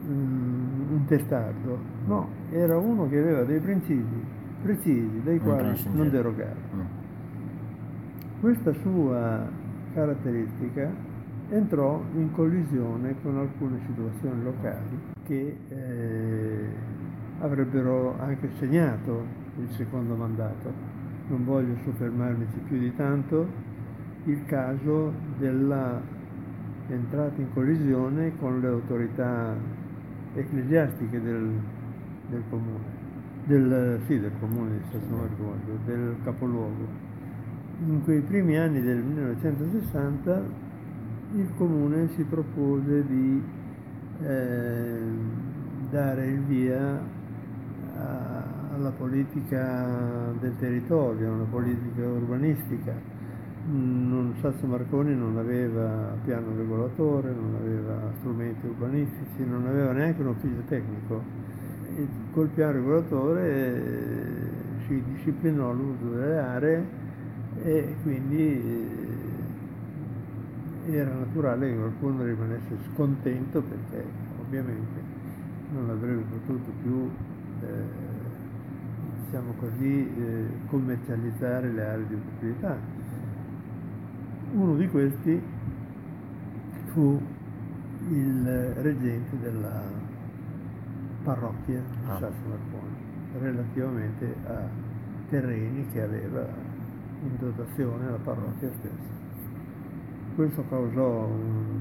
[0.08, 6.56] um, un testardo, no, era uno che aveva dei principi precisi dai quali non derogare.
[6.76, 6.82] Mm.
[8.40, 9.48] Questa sua
[9.94, 10.92] caratteristica
[11.50, 16.66] entrò in collisione con alcune situazioni locali che eh,
[17.40, 19.26] avrebbero anche segnato
[19.60, 20.72] il secondo mandato.
[21.28, 23.48] Non voglio soffermarmici più di tanto,
[24.26, 26.02] il caso della
[26.90, 29.56] entrata in collisione con le autorità
[30.34, 31.52] ecclesiastiche del,
[32.30, 32.86] del comune,
[33.46, 37.06] del, sì, del comune di Sasso Margoldo, del capoluogo.
[37.86, 40.67] In quei primi anni del 1960
[41.34, 43.44] il comune si propose di
[44.22, 45.00] eh,
[45.90, 47.02] dare il via
[47.98, 53.16] a, alla politica del territorio, una politica urbanistica.
[53.70, 60.28] Non, Sasso Marconi non aveva piano regolatore, non aveva strumenti urbanistici, non aveva neanche un
[60.28, 61.22] ufficio tecnico.
[61.98, 64.50] E col piano regolatore eh,
[64.88, 66.86] si disciplinò l'uso delle aree
[67.64, 69.07] e quindi
[70.96, 74.06] era naturale che qualcuno rimanesse scontento perché
[74.40, 75.02] ovviamente
[75.72, 77.12] non avrebbe potuto più,
[77.62, 77.84] eh,
[79.26, 82.78] diciamo così, eh, commercializzare le aree di proprietà.
[84.54, 85.42] Uno di questi
[86.94, 87.22] fu
[88.10, 89.84] il reggente della
[91.24, 92.20] parrocchia di ah.
[92.20, 92.96] Sasso Marconi
[93.40, 94.70] relativamente a
[95.30, 96.48] terreni che aveva
[97.22, 99.17] in dotazione la parrocchia stessa
[100.38, 101.74] questo causò un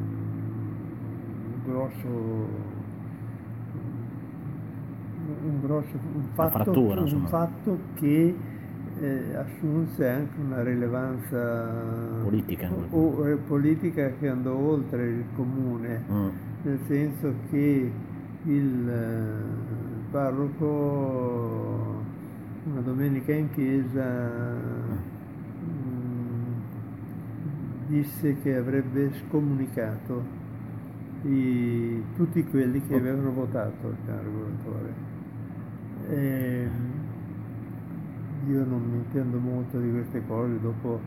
[1.67, 2.09] grosso
[5.45, 8.35] un grosso un fatto, frattura, un fatto che
[8.99, 16.29] eh, assunse anche una rilevanza politica, o, o, politica che andò oltre il comune, mm.
[16.63, 17.93] nel senso che
[18.45, 22.05] il eh, parroco
[22.65, 24.55] una domenica in chiesa
[25.63, 26.07] mm
[27.87, 30.23] disse che avrebbe scomunicato
[31.23, 35.15] i, tutti quelli che avevano votato il regolatore.
[36.09, 36.69] E
[38.49, 41.01] io non mi intendo molto di queste cose, dopo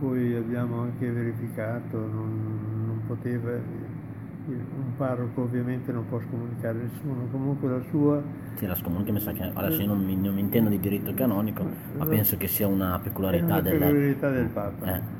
[0.00, 7.68] poi abbiamo anche verificato, non, non poteva, un parroco ovviamente non può scomunicare nessuno, comunque
[7.68, 8.22] la sua...
[8.54, 11.12] Sì, la scomunica mi sa che adesso io non mi, non mi intendo di diritto
[11.12, 11.66] canonico,
[11.96, 14.94] ma penso che sia una peculiarità, una del, peculiarità del Papa.
[14.96, 15.17] Eh.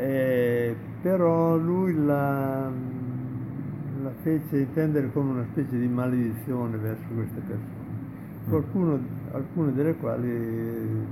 [0.00, 2.70] Eh, però lui la,
[4.02, 8.98] la fece intendere come una specie di maledizione verso queste persone, qualcuno,
[9.32, 11.06] alcune delle quali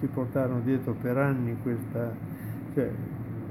[0.00, 2.12] si portarono dietro per anni questa,
[2.74, 2.90] cioè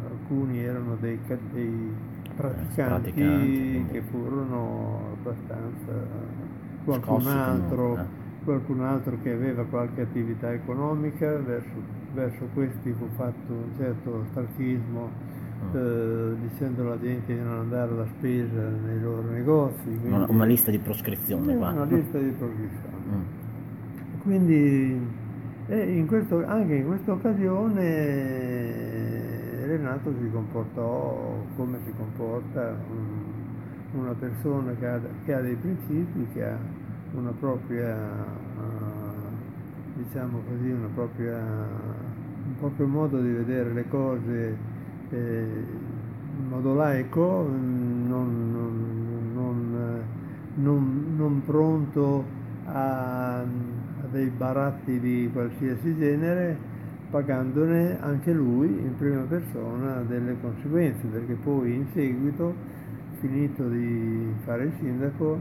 [0.10, 1.18] alcuni erano dei,
[1.54, 1.94] dei
[2.36, 5.94] praticanti, praticanti, che furono abbastanza
[6.84, 8.06] qualcun altro, eh.
[8.44, 15.10] qualcun altro che aveva qualche attività economica, verso, verso questi fu fatto un certo stalchismo
[15.74, 19.88] eh, dicendo alla gente di non andare alla spesa nei loro negozi.
[19.88, 21.70] Una, quindi- una lista di proscrizione eh, qua.
[21.72, 22.96] una lista di proscrizione.
[23.10, 23.22] Mm.
[24.22, 25.08] Quindi
[25.68, 27.84] in questo- anche in questa occasione
[29.66, 36.28] Renato si comportò come si comporta un- una persona che ha, che ha dei principi,
[36.34, 36.58] che ha
[37.16, 41.40] una propria, eh, diciamo così, una propria,
[42.66, 44.58] proprio modo di vedere le cose
[45.12, 45.64] eh,
[46.38, 52.24] in modo laico, non, non- non, eh, non- non pronto
[52.66, 53.46] a, a
[54.12, 56.58] dei baratti di qualsiasi genere,
[57.12, 62.54] pagandone anche lui in prima persona delle conseguenze, perché poi in seguito,
[63.20, 65.38] finito di fare il sindaco,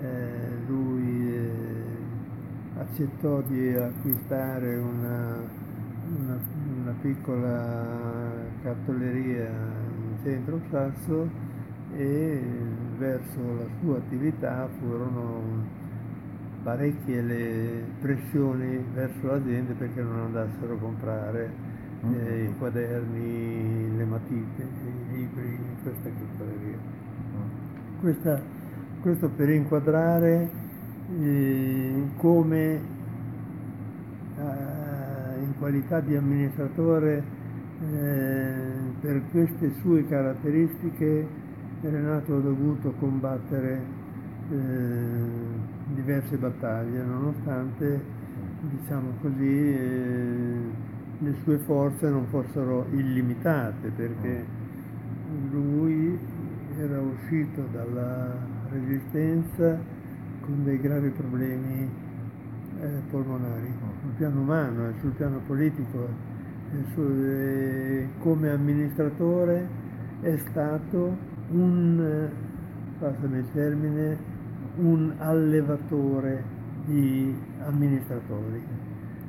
[0.00, 5.62] eh, lui eh, accettò di acquistare una,
[6.06, 6.38] una,
[6.82, 11.28] una piccola cartoleria in centro Sasso
[11.96, 12.42] e
[12.98, 15.82] verso la sua attività furono
[16.62, 21.52] parecchie le pressioni verso l'azienda perché non andassero a comprare
[22.12, 26.78] eh, i quaderni, le matite, i libri in questa cartoleria.
[28.00, 28.42] Questa-
[29.00, 30.50] questo per inquadrare
[31.20, 32.80] eh, come
[34.38, 34.73] eh,
[35.64, 37.24] qualità di amministratore
[37.80, 38.62] eh,
[39.00, 41.26] per queste sue caratteristiche
[41.80, 43.80] Renato ha dovuto combattere
[44.50, 44.56] eh,
[45.94, 47.98] diverse battaglie nonostante
[48.78, 50.58] diciamo così eh,
[51.20, 54.44] le sue forze non fossero illimitate perché
[55.50, 56.18] lui
[56.76, 58.36] era uscito dalla
[58.68, 59.80] resistenza
[60.42, 62.03] con dei gravi problemi
[63.10, 63.72] polmonari
[64.02, 66.08] sul piano umano e sul piano politico
[66.72, 69.68] e su- e come amministratore
[70.20, 71.16] è stato
[71.50, 72.30] un, eh,
[72.98, 74.16] passami il termine,
[74.76, 76.42] un allevatore
[76.86, 78.62] di amministratori.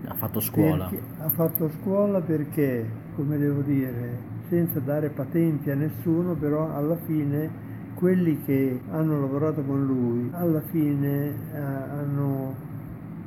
[0.08, 0.88] Ha fatto scuola.
[0.88, 2.86] Perché- ha fatto scuola perché,
[3.16, 4.18] come devo dire,
[4.50, 7.50] senza dare patenti a nessuno, però alla fine
[7.96, 12.54] quelli che hanno lavorato con lui, alla fine eh, hanno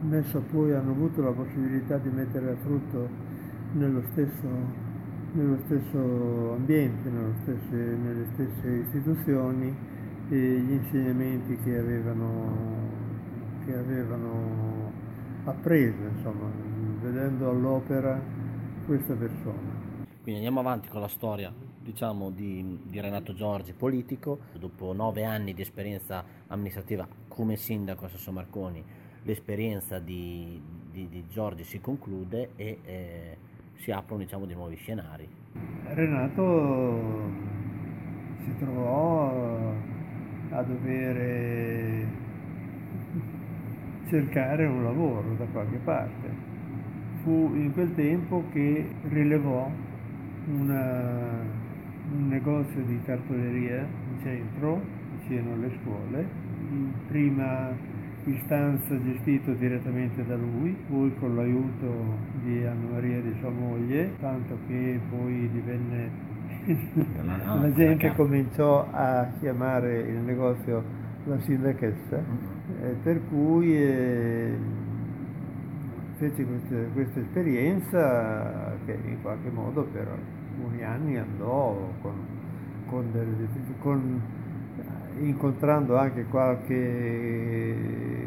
[0.03, 3.09] messo poi, hanno avuto la possibilità di mettere a frutto
[3.73, 4.49] nello stesso,
[5.33, 7.11] nello stesso ambiente,
[7.43, 9.77] stesse- nelle stesse istituzioni,
[10.29, 12.91] gli insegnamenti che avevano,
[13.65, 14.93] che avevano
[15.45, 16.51] appreso, insomma,
[17.01, 18.21] vedendo all'opera
[18.87, 19.77] questa persona.
[20.23, 24.41] Quindi andiamo avanti con la storia diciamo, di, di Renato Giorgi, politico.
[24.59, 28.85] Dopo nove anni di esperienza amministrativa come sindaco a Sasso Marconi,
[29.29, 30.59] l'esperienza di,
[30.91, 33.37] di- di Giorgi si conclude e eh,
[33.75, 35.29] si aprono diciamo, dei nuovi scenari.
[35.85, 37.31] Renato
[38.43, 39.75] si trovò
[40.51, 42.07] a dover
[44.09, 46.47] cercare un lavoro da qualche parte.
[47.23, 49.71] Fu in quel tempo che rilevò
[50.47, 51.45] una-
[52.13, 54.81] un negozio di cartoleria in centro,
[55.19, 56.27] vicino alle scuole,
[57.09, 57.71] prima
[58.25, 64.57] istanza gestito direttamente da lui, poi con l'aiuto di Anna Maria di sua moglie, tanto
[64.67, 66.11] che poi divenne
[67.25, 70.83] La- gente cominciò a chiamare il negozio
[71.25, 72.23] la sindachessa,
[72.83, 74.57] eh, per cui eh,
[76.17, 82.15] fece questa, questa esperienza che in qualche modo per alcuni anni andò con,
[82.87, 83.49] con delle-
[83.79, 84.21] con-
[85.21, 87.77] incontrando anche qualche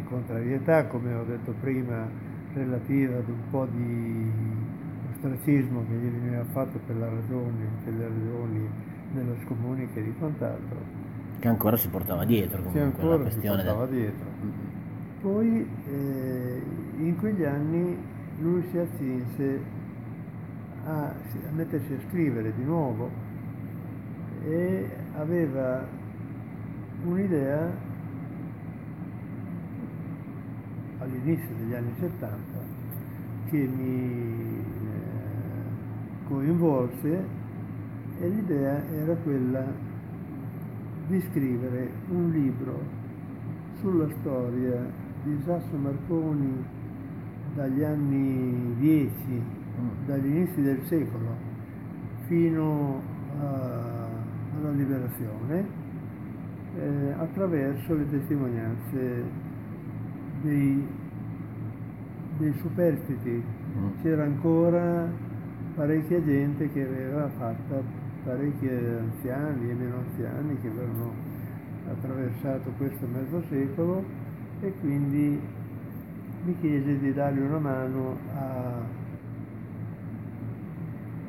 [0.05, 2.07] contrarietà, come ho detto prima,
[2.53, 4.31] relativa ad un po' di
[5.13, 8.69] ostracismo che gli veniva fatto per, la ragione, per le ragioni
[9.13, 10.77] della scomunica e di quant'altro.
[11.39, 14.25] Che ancora si portava dietro Che comunque la ancora si questione portava del- dietro.
[15.21, 16.61] Poi eh,
[16.97, 17.97] in quegli anni
[18.39, 19.59] lui si accinse
[20.85, 21.13] a, a
[21.51, 23.09] mettersi a scrivere di nuovo
[24.43, 25.87] e aveva
[27.03, 27.71] un'idea
[30.99, 32.37] all'inizio degli anni 70
[33.49, 37.25] che mi eh, coinvolse
[38.19, 39.65] e l'idea era quella
[41.07, 42.79] di scrivere un libro
[43.79, 44.85] sulla storia
[45.23, 46.63] di Sasso Marconi
[47.55, 49.43] dagli anni 10,
[50.05, 51.35] dagli inizi del secolo
[52.27, 53.01] fino
[53.39, 55.80] alla liberazione,
[56.77, 59.23] eh, attraverso le testimonianze
[60.41, 60.87] dei,
[62.37, 63.43] dei superstiti.
[64.01, 65.07] C'era ancora
[65.75, 67.81] parecchia gente che aveva fatta,
[68.23, 71.13] parecchi anziani e meno anziani che avevano
[71.89, 74.03] attraversato questo mezzo secolo
[74.61, 75.39] e quindi
[76.43, 78.99] mi chiese di dargli una mano a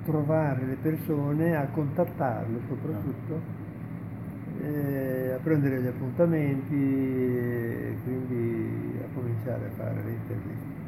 [0.05, 3.62] trovare le persone, a contattarle soprattutto,
[4.63, 10.81] eh, a prendere gli appuntamenti e quindi a cominciare a fare le interviste.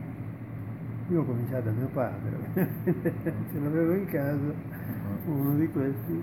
[1.10, 4.54] Io ho cominciato da mio padre, ce l'avevo in casa,
[5.26, 6.22] uno di questi,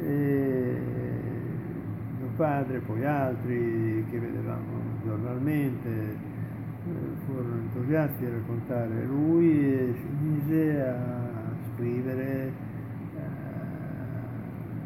[0.00, 0.78] e
[2.18, 6.90] mio padre, poi altri che vedevamo giornalmente, eh,
[7.24, 11.32] furono entusiasti a raccontare lui si mise a
[11.74, 12.52] scrivere,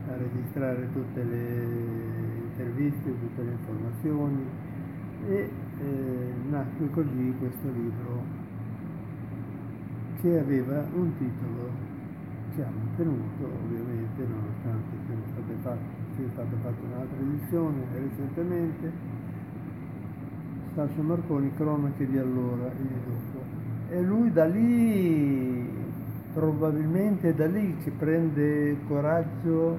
[0.09, 1.65] a, registrare tutte le
[2.51, 4.47] interviste, tutte le informazioni
[5.29, 5.51] e
[5.81, 8.23] eh, nacque così questo libro
[10.21, 11.71] che aveva un titolo
[12.55, 14.97] che ha mantenuto ovviamente nonostante
[16.17, 19.17] sia stata fatta un'altra edizione recentemente
[20.79, 23.45] Sasso Marconi cronache di allora e di dopo.
[23.89, 25.69] E lui da lì
[26.33, 29.77] probabilmente da lì che prende coraggio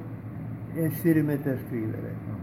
[0.73, 2.39] e si rimette a scrivere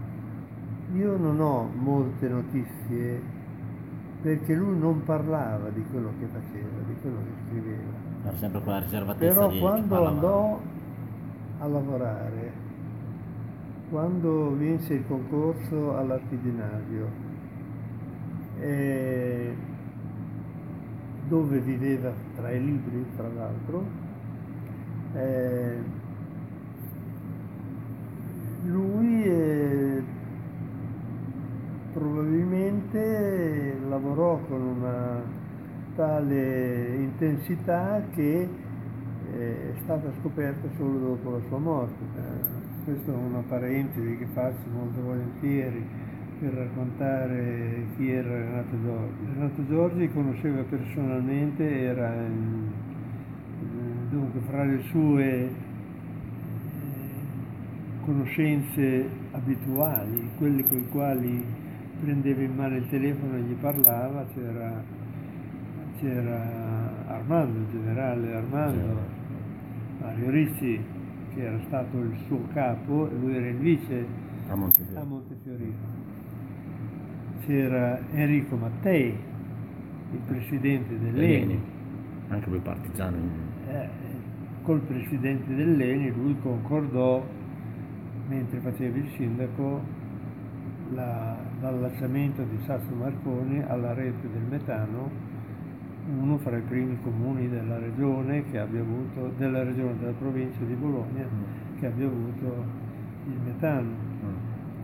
[0.94, 3.20] io non ho molte notizie
[4.22, 7.92] perché lui non parlava di quello che faceva, di quello che scriveva.
[8.24, 10.60] Era sempre quella riservatezza Però di quando andò
[11.58, 12.52] a lavorare,
[13.90, 17.08] quando vinse il concorso all'artigianario,
[18.58, 19.56] eh,
[21.28, 23.84] dove viveva tra i libri, tra l'altro,
[25.14, 25.78] eh,
[28.66, 30.02] lui eh,
[31.92, 35.22] probabilmente lavorò con una
[35.94, 38.48] tale intensità che
[39.32, 42.04] eh, è stata scoperta solo dopo la sua morte.
[42.16, 45.84] Eh, Questa è una parentesi che faccio molto volentieri
[46.38, 49.24] per raccontare chi era Renato Giorgi.
[49.34, 52.70] Renato Giorgi conosceva personalmente, era in-
[53.62, 55.50] eh, dunque fra le sue
[58.06, 61.44] conoscenze abituali, quelle con i quali
[62.00, 64.82] prendeva in mano il telefono e gli parlava, c'era,
[65.98, 69.00] c'era Armando, il generale Armando,
[70.00, 70.80] Mario Ricci,
[71.34, 74.06] che era stato il suo capo, e lui era il vice
[74.48, 75.00] a Montefiore.
[75.00, 76.04] a Montefiorino.
[77.44, 79.18] C'era Enrico Mattei,
[80.12, 81.46] il presidente dell'ENI.
[81.46, 81.60] Leni,
[82.28, 83.16] anche lui partigiano.
[83.68, 83.88] Eh,
[84.62, 87.24] col presidente dell'ENI lui concordò,
[88.28, 89.80] mentre faceva il sindaco,
[90.94, 95.10] la- l'allacciamento di Sasso Marconi alla rete del metano,
[96.20, 100.74] uno fra i primi comuni della regione, che abbia avuto, della regione della provincia di
[100.74, 101.26] Bologna
[101.78, 102.64] che abbia avuto
[103.26, 104.04] il metano.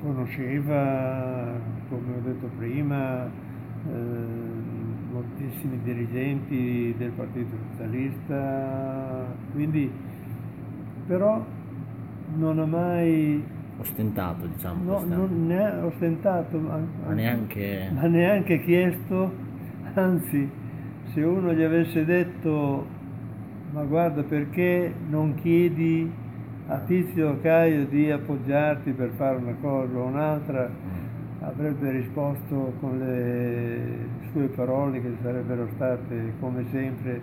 [0.01, 1.53] Conosceva,
[1.89, 3.91] come ho detto prima, eh,
[5.13, 9.91] moltissimi dirigenti del Partito Socialista, quindi
[11.07, 11.45] però
[12.37, 13.43] non ha mai
[13.79, 14.85] Ostentato, diciamo.
[14.85, 17.91] no, questa- non ne ha ostentato, ma, Ma neanche...
[17.93, 19.33] ma neanche chiesto,
[19.95, 20.49] anzi,
[21.13, 22.87] se uno gli avesse detto,
[23.73, 26.11] ma guarda perché non chiedi
[26.69, 30.71] a Tizio o Caio di appoggiarti per fare una cosa o un'altra,
[31.41, 33.81] avrebbe risposto con le
[34.33, 37.21] sue parole che sarebbero state, come sempre,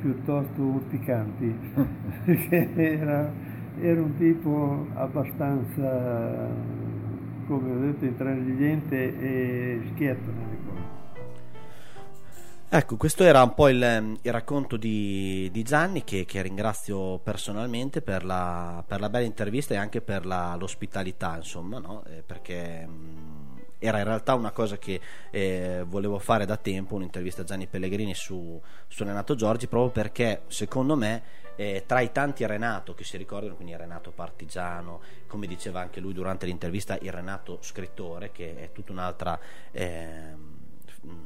[0.00, 1.54] piuttosto urticanti,
[2.24, 3.30] perché era,
[3.80, 6.48] era un tipo abbastanza,
[7.46, 10.90] come ho detto, intransigente e schietto nelle cose.
[12.74, 18.00] Ecco, questo era un po' il, il racconto di, di Gianni che, che ringrazio personalmente
[18.00, 22.02] per la, per la bella intervista e anche per la- l'ospitalità, insomma, no?
[22.06, 27.42] Eh, perché mh, era in realtà una cosa che eh, volevo fare da tempo, un'intervista
[27.42, 31.22] a Gianni Pellegrini su, su Renato Giorgi, proprio perché secondo me
[31.56, 36.12] eh, tra i tanti Renato che si ricordano, quindi Renato partigiano, come diceva anche lui
[36.12, 39.38] durante l'intervista, il Renato scrittore, che è tutta un'altra...
[39.72, 40.60] ehm,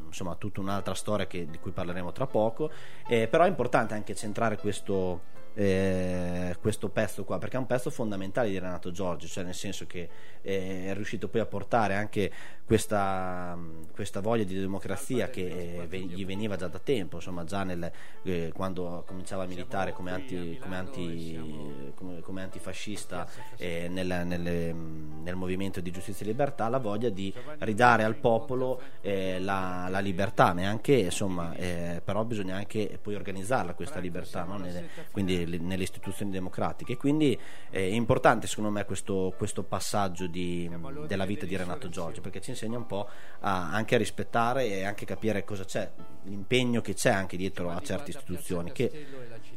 [0.06, 2.70] insomma tutta un'altra storia che- di cui parleremo tra poco
[3.06, 5.20] eh, però è importante anche centrare questo,
[5.58, 9.86] eh, questo pezzo qua perché è un pezzo fondamentale di Renato Giorgi cioè nel senso
[9.86, 10.08] che
[10.42, 12.30] eh, è riuscito poi a portare anche
[12.66, 13.56] questa,
[13.94, 17.90] questa voglia di democrazia che eh, gli veniva già da tempo insomma già nel,
[18.24, 24.72] eh, quando cominciava a militare come, anti, come, anti, come, come antifascista eh, nel, nelle-
[25.26, 30.00] nel movimento di giustizia e libertà la voglia di ridare al popolo eh, la, la
[30.00, 34.56] libertà neanche insomma eh, però bisogna anche poi organizzarla questa libertà no?
[34.58, 36.96] Nelle- quindi le- nelle istituzioni democratiche.
[36.96, 37.32] Quindi
[37.70, 40.68] eh, è importante secondo me questo, questo passaggio di-
[41.06, 43.08] della vita di Renato Giorgio perché ci insegna un po'
[43.40, 45.88] a- anche a rispettare e anche capire cosa c'è
[46.24, 49.06] l'impegno che c'è anche dietro a certe istituzioni che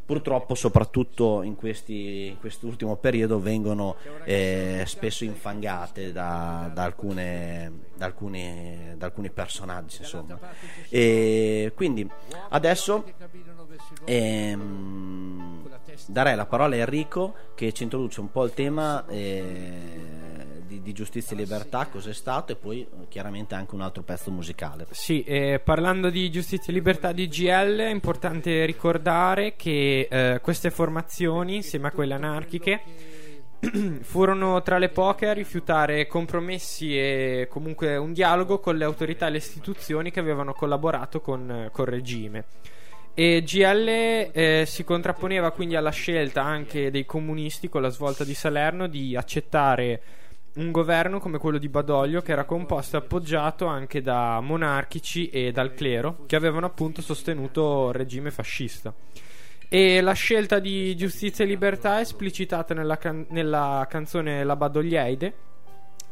[0.06, 8.06] purtroppo soprattutto in, questi, in quest'ultimo periodo vengono eh, spesso infangate da, da alcune- da
[8.06, 10.40] alcuni, da alcuni personaggi insomma.
[10.90, 12.08] E quindi
[12.50, 13.04] adesso
[14.06, 15.70] ehm,
[16.08, 20.94] darei la parola a Enrico che ci introduce un po' il tema eh, di, di
[20.94, 24.86] giustizia e libertà cos'è stato e poi eh, chiaramente anche un altro pezzo musicale.
[24.92, 30.70] Sì, eh, parlando di giustizia e libertà di GL è importante ricordare che eh, queste
[30.70, 32.82] formazioni, insieme a quelle anarchiche,
[34.02, 39.32] furono tra le poche a rifiutare compromessi e comunque un dialogo con le autorità e
[39.32, 42.46] le istituzioni che avevano collaborato con, col regime.
[43.20, 48.34] E GL eh, si contrapponeva quindi alla scelta anche dei comunisti con la svolta di
[48.34, 50.02] Salerno di accettare
[50.54, 55.52] un governo come quello di Badoglio che era composto e appoggiato anche da monarchici e
[55.52, 58.94] dal clero che avevano appunto sostenuto il regime fascista.
[59.68, 65.34] E la scelta di giustizia e libertà è esplicitata nella, can- nella canzone La Badoglieide,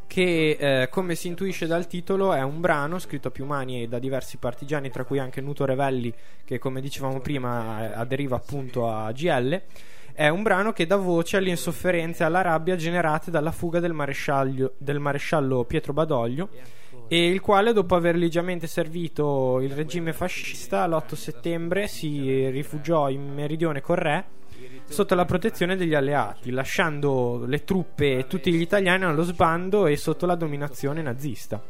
[0.07, 3.87] che eh, come si intuisce dal titolo è un brano scritto a più mani e
[3.87, 6.11] da diversi partigiani, tra cui anche Nuto Revelli,
[6.45, 9.61] che come dicevamo prima eh, aderiva appunto a GL.
[10.13, 13.93] È un brano che dà voce alle insofferenze e alla rabbia generate dalla fuga del,
[13.93, 16.49] maresciallo- del maresciallo Pietro Badoglio
[17.07, 23.33] e il quale dopo aver ligiamente servito il regime fascista l'8 settembre si rifugiò in
[23.33, 24.25] meridione col re
[24.87, 29.97] sotto la protezione degli alleati lasciando le truppe e tutti gli italiani allo sbando e
[29.97, 31.61] sotto la dominazione nazista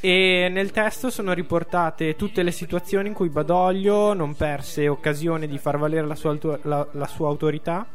[0.00, 5.58] e nel testo sono riportate tutte le situazioni in cui Badoglio non perse occasione di
[5.58, 7.86] far valere la sua, auto- la- la sua autorità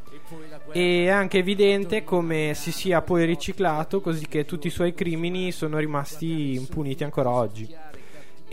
[0.71, 5.51] e è anche evidente come si sia poi riciclato così che tutti i suoi crimini
[5.51, 7.67] sono rimasti impuniti ancora oggi.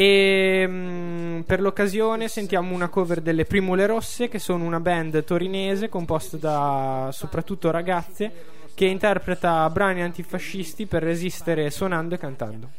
[0.01, 5.88] E mm, per l'occasione sentiamo una cover delle Primule Rosse, che sono una band torinese
[5.88, 8.30] composta da soprattutto ragazze
[8.76, 12.70] che interpreta brani antifascisti per resistere suonando e cantando.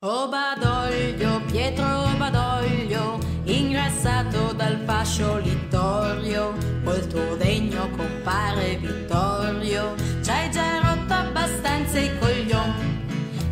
[0.00, 2.07] Oh Badoglio, Pietro
[3.98, 12.16] ingrassato dal fascio Littorio, col tuo degno compare Vittorio, ci hai già rotto abbastanza i
[12.18, 12.96] coglioni.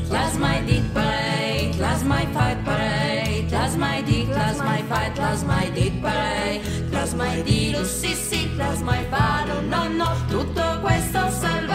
[0.08, 5.42] Class my dick parade, class my fight parade, class my dick, class my fight, class
[5.42, 11.28] my dick parade, class my dillo, sì sì, class my faro, no no, tutto questo
[11.28, 11.65] salvarti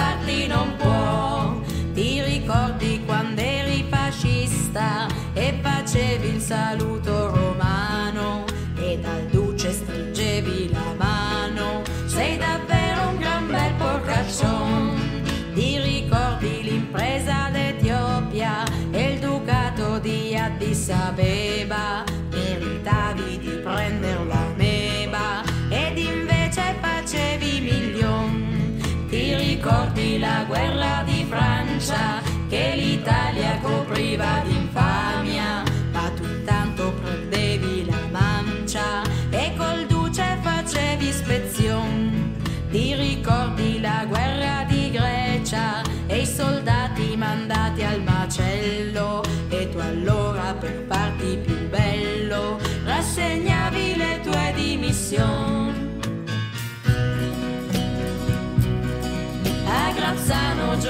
[20.91, 22.03] Abeba?
[22.31, 29.07] Meritavi di prendere la meba ed invece facevi milion.
[29.09, 34.60] Ti ricordi la guerra di Francia che l'Italia copriva d'infamia?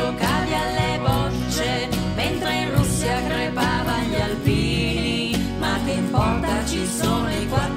[0.01, 5.55] giocavi alle bocce mentre in Russia crepavano gli alpini.
[5.59, 7.70] Ma che importa ci sono i quattro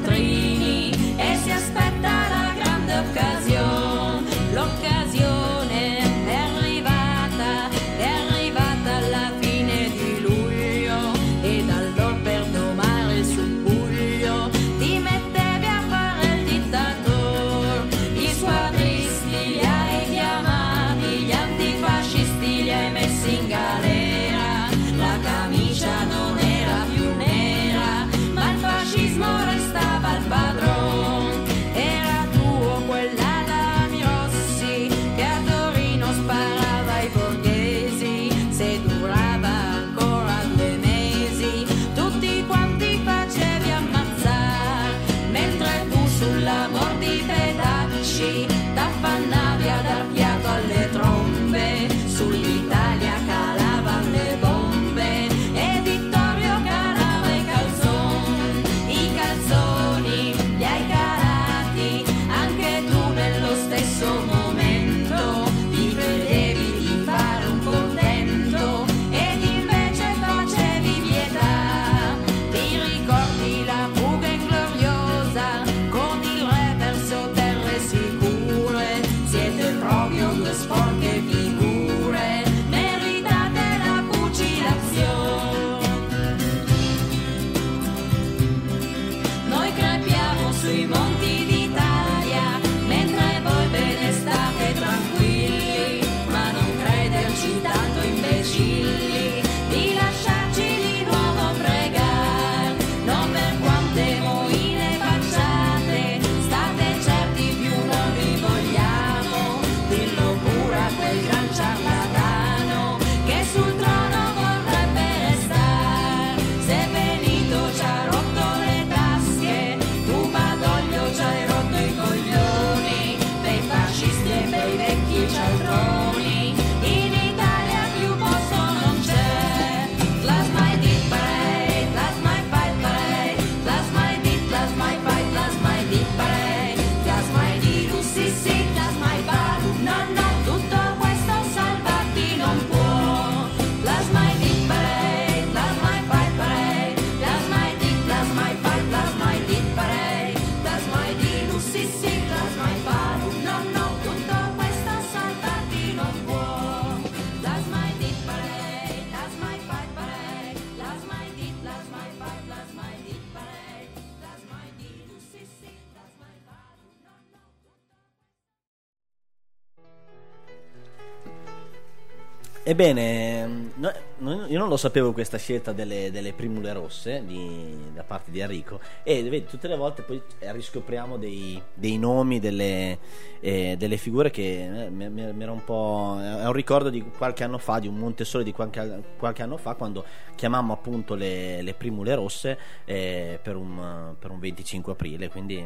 [172.67, 178.31] Ebbene, no- io non lo sapevo questa scelta delle, delle primule rosse di- da parte
[178.31, 178.81] di Enrico.
[179.03, 182.99] E vedi, tutte le volte poi eh, riscopriamo dei, dei nomi, delle,
[183.41, 186.17] eh, delle figure che eh, mi, mi- era un po'...
[186.19, 189.75] è un ricordo di qualche anno fa, di un Montessori di qualche, qualche anno fa
[189.75, 190.03] quando
[190.35, 195.63] chiamammo appunto le, le primule rosse eh, per, un, per un 25 aprile, quindi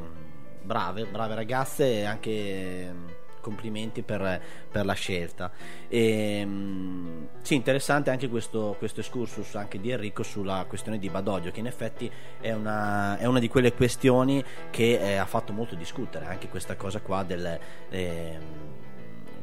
[0.62, 3.26] brave, brave ragazze anche...
[3.40, 5.50] complimenti per, per la scelta.
[5.88, 11.50] E, mm, sì, interessante anche questo, questo excursus anche di Enrico sulla questione di Badoglio,
[11.50, 12.10] che in effetti
[12.40, 16.76] è una, è una di quelle questioni che eh, ha fatto molto discutere, anche questa
[16.76, 17.58] cosa qua del...
[17.90, 18.76] ehm,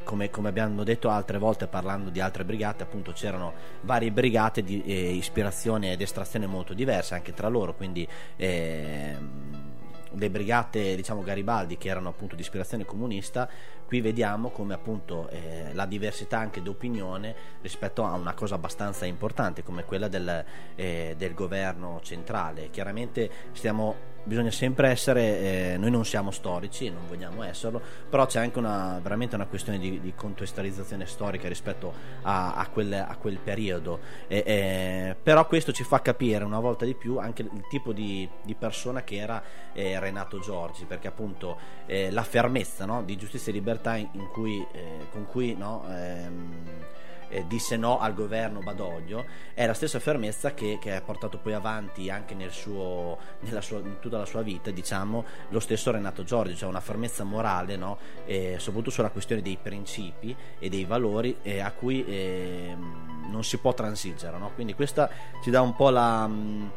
[0.05, 4.81] come, come abbiamo detto altre volte parlando di altre brigate, appunto c'erano varie brigate di
[4.85, 9.73] eh, ispirazione ed estrazione molto diverse anche tra loro, quindi ehm,
[10.17, 13.49] le brigate diciamo Garibaldi che erano appunto di ispirazione comunista
[13.85, 19.63] qui vediamo come appunto eh, la diversità anche d'opinione rispetto a una cosa abbastanza importante
[19.63, 20.43] come quella del,
[20.75, 22.69] eh, del governo centrale.
[22.69, 28.39] Chiaramente stiamo bisogna sempre essere eh, noi non siamo storici non vogliamo esserlo però c'è
[28.39, 33.39] anche una, veramente una questione di, di contestualizzazione storica rispetto a, a, quel, a quel
[33.39, 33.99] periodo.
[34.27, 38.27] E, eh, però questo ci fa capire una volta di più anche il tipo di,
[38.43, 39.41] di persona che era
[39.73, 44.27] eh, Renato Giorgi perché appunto eh, la fermezza no, di giustizia e libertà in, in
[44.31, 46.67] cui, eh, con cui no, ehm,
[47.29, 51.53] eh, disse no al governo Badoglio è la stessa fermezza che, che ha portato poi
[51.53, 53.17] avanti anche nel suo,
[53.59, 57.75] sua, in tutta la sua vita diciamo lo stesso Renato Giorgio cioè una fermezza morale
[57.75, 57.97] no?
[58.25, 62.75] eh, soprattutto sulla questione dei principi e dei valori eh, a cui eh,
[63.29, 64.51] non si può transigere no?
[64.53, 65.09] quindi questa
[65.43, 66.71] ci dà un po' la mh,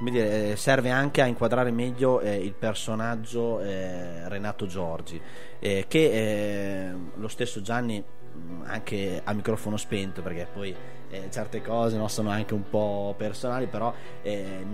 [0.00, 5.20] come dire, eh, serve anche a inquadrare meglio eh, il personaggio eh, Renato Giorgi
[5.58, 8.02] eh, che eh, lo stesso Gianni
[8.64, 10.74] anche a microfono spento perché poi
[11.10, 14.64] eh, certe cose no, sono anche un po' personali però eh,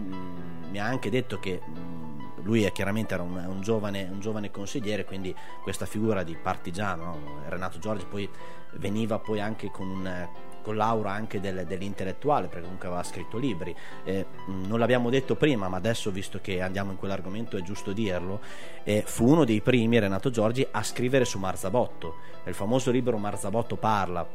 [0.71, 4.51] mi ha anche detto che mh, lui è chiaramente era un, un giovane, un giovane
[4.51, 7.19] consigliere quindi questa figura di partigiano no?
[7.49, 8.29] Renato Giorgi poi
[8.75, 10.29] veniva poi anche con un
[10.67, 15.69] con l'aura anche del, dell'intellettuale perché comunque aveva scritto libri eh, non l'abbiamo detto prima
[15.69, 18.41] ma adesso visto che andiamo in quell'argomento è giusto dirlo
[18.83, 23.77] eh, fu uno dei primi Renato Giorgi a scrivere su Marzabotto il famoso libro Marzabotto
[23.77, 24.27] parla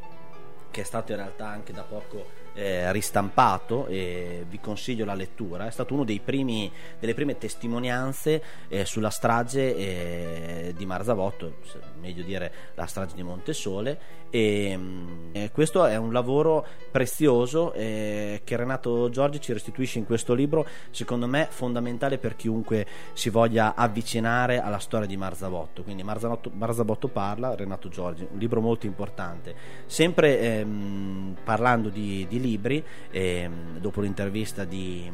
[0.70, 5.66] che è stato in realtà anche da poco eh, ristampato e vi consiglio la lettura.
[5.66, 11.78] È stato uno dei primi, delle prime testimonianze eh, sulla strage eh, di Marzabotto, se-
[12.00, 14.20] meglio dire la strage di Montesole.
[14.34, 20.06] E, mm, eh, questo è un lavoro prezioso eh, che Renato Giorgi ci restituisce in
[20.06, 25.82] questo libro, secondo me fondamentale per chiunque si voglia avvicinare alla storia di Marzabotto.
[25.82, 29.54] Quindi Marzabotto, Marzabotto parla, Renato Giorgi, un libro molto importante.
[29.84, 35.10] Sempre ehm, parlando di, di libri, ehm, dopo l'intervista di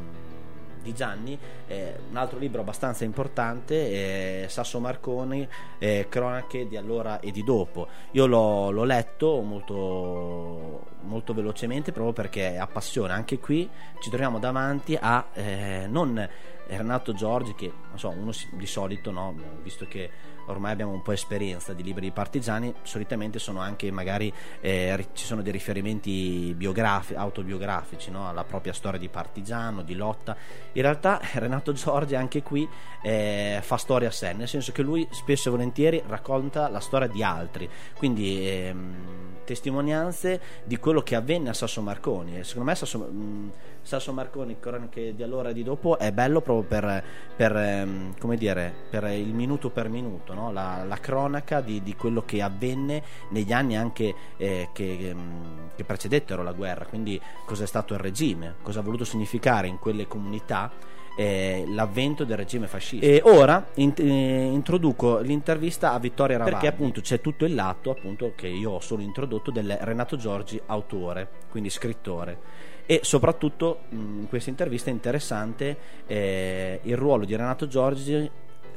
[0.81, 7.19] di Gianni, eh, un altro libro abbastanza importante, eh, Sasso Marconi, eh, Cronache di allora
[7.19, 7.87] e di dopo.
[8.11, 13.13] Io l'ho, l'ho letto molto, molto velocemente proprio perché appassiona.
[13.13, 13.69] Anche qui
[13.99, 16.27] ci troviamo davanti a eh, non
[16.67, 20.09] Renato Giorgi, che so, uno di solito, no, visto che
[20.49, 24.31] ormai abbiamo un po' esperienza di libri di partigiani, solitamente sono anche magari
[24.61, 28.27] eh, ci sono dei riferimenti biografi- autobiografici no?
[28.27, 30.35] alla propria storia di partigiano, di lotta.
[30.73, 32.67] In realtà Renato Giorgi anche qui
[33.01, 37.07] eh, fa storia a sé, nel senso che lui spesso e volentieri racconta la storia
[37.07, 42.43] di altri, quindi ehm, testimonianze di quello che avvenne a Sasso Marconi.
[42.43, 43.51] Secondo me Sasso, mh,
[43.89, 47.03] Sasso Marconi, cronache di allora e di dopo, è bello proprio per,
[47.35, 50.51] per, ehm, come dire, per il minuto per minuto, no?
[50.51, 55.83] la, la cronaca di, di quello che avvenne negli anni anche eh, che, ehm, che
[55.85, 60.05] precedettero la guerra, quindi cosa è stato il regime, cosa ha voluto significare in quelle
[60.05, 60.71] comunità
[61.17, 63.07] eh, l'avvento del regime fascista.
[63.07, 67.89] E ora in- eh, introduco l'intervista a Vittoria Ravagli perché appunto c'è tutto il lato
[67.89, 72.67] appunto che io ho solo introdotto del Renato Giorgi autore, quindi scrittore.
[72.91, 75.77] E soprattutto in questa intervista è interessante
[76.07, 78.27] eh, il ruolo di Renato Giorgi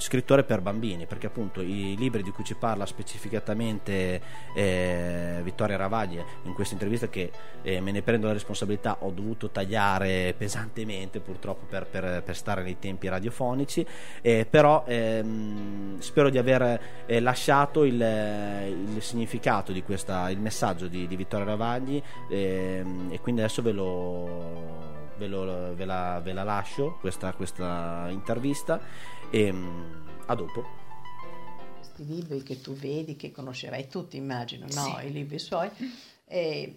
[0.02, 4.20] scrittore per bambini perché appunto i libri di cui ci parla specificatamente
[4.54, 7.30] eh, Vittoria Ravaglie in questa intervista che
[7.62, 12.62] eh, me ne prendo la responsabilità ho dovuto tagliare pesantemente purtroppo per, per- per stare
[12.62, 13.86] nei tempi radiofonici
[14.20, 17.94] eh, però ehm, spero di aver eh, lasciato il,
[18.94, 23.72] il significato di questa il messaggio di, di Vittoria Ravagli ehm, e quindi adesso ve
[23.72, 28.80] lo ve, lo- ve la, ve la lascio questa, questa intervista
[29.32, 29.92] e mm,
[30.26, 30.62] a dopo
[31.76, 34.98] questi libri che tu vedi, che conoscerai tutti, immagino, no?
[34.98, 35.06] Sì.
[35.06, 35.70] I libri suoi.
[36.24, 36.74] E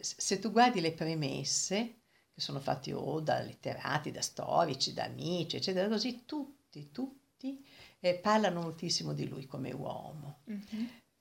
[0.00, 1.94] s- se tu guardi le premesse,
[2.34, 7.64] che sono fatti o da letterati, da storici, da amici, eccetera, così, tutti, tutti
[8.00, 10.40] eh, parlano moltissimo di lui come uomo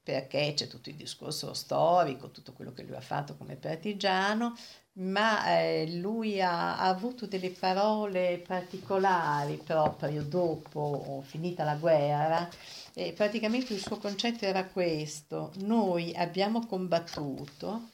[0.04, 4.54] perché c'è tutto il discorso storico, tutto quello che lui ha fatto come partigiano,
[4.94, 12.50] ma eh, lui ha, ha avuto delle parole particolari proprio dopo finita la guerra.
[12.94, 17.90] E praticamente il suo concetto era questo: noi abbiamo combattuto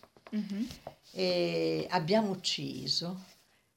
[1.12, 3.24] e abbiamo ucciso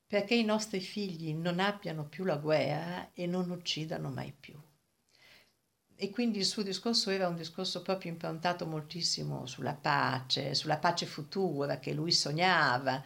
[0.06, 4.54] perché i nostri figli non abbiano più la guerra e non uccidano mai più.
[6.02, 11.06] E quindi il suo discorso era un discorso proprio improntato moltissimo sulla pace, sulla pace
[11.06, 13.00] futura che lui sognava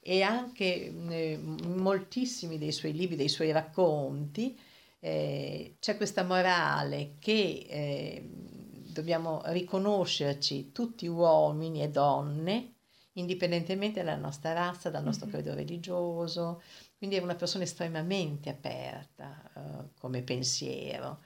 [0.00, 4.54] e anche eh, in moltissimi dei suoi libri, dei suoi racconti,
[5.00, 12.74] eh, c'è questa morale che eh, dobbiamo riconoscerci tutti uomini e donne,
[13.12, 16.60] indipendentemente dalla nostra razza, dal nostro credo religioso.
[16.98, 21.20] Quindi è una persona estremamente aperta eh, come pensiero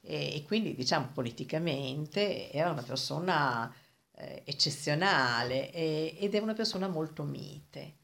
[0.00, 3.72] e, e quindi diciamo politicamente era una persona
[4.16, 7.96] eh, eccezionale e- ed è una persona molto mite.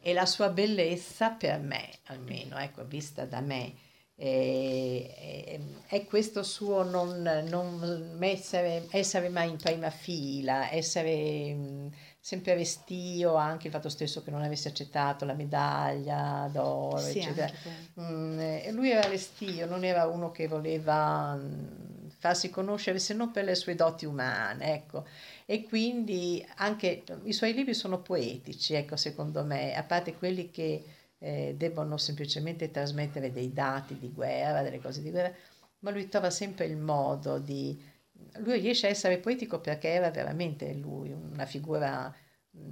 [0.00, 3.74] E la sua bellezza per me almeno ecco vista da me
[4.14, 5.60] eh, è,
[5.96, 11.90] è questo suo non, non essere, essere mai in prima fila essere mh,
[12.26, 17.52] sempre restio anche il fatto stesso che non avesse accettato la medaglia d'oro Sì, eccetera.
[18.00, 23.30] Mm, eh, lui era restio, non era uno che voleva mm, farsi conoscere se non
[23.30, 25.06] per le sue doti umane, ecco.
[25.44, 30.82] E quindi anche i suoi libri sono poetici, ecco, secondo me, a parte quelli che
[31.18, 35.32] eh, debbono semplicemente trasmettere dei dati di guerra, delle cose di guerra,
[35.78, 37.94] ma lui trova sempre il modo di...
[38.38, 42.14] Lui riesce a essere poetico perché era veramente lui una figura
[42.56, 42.62] mm,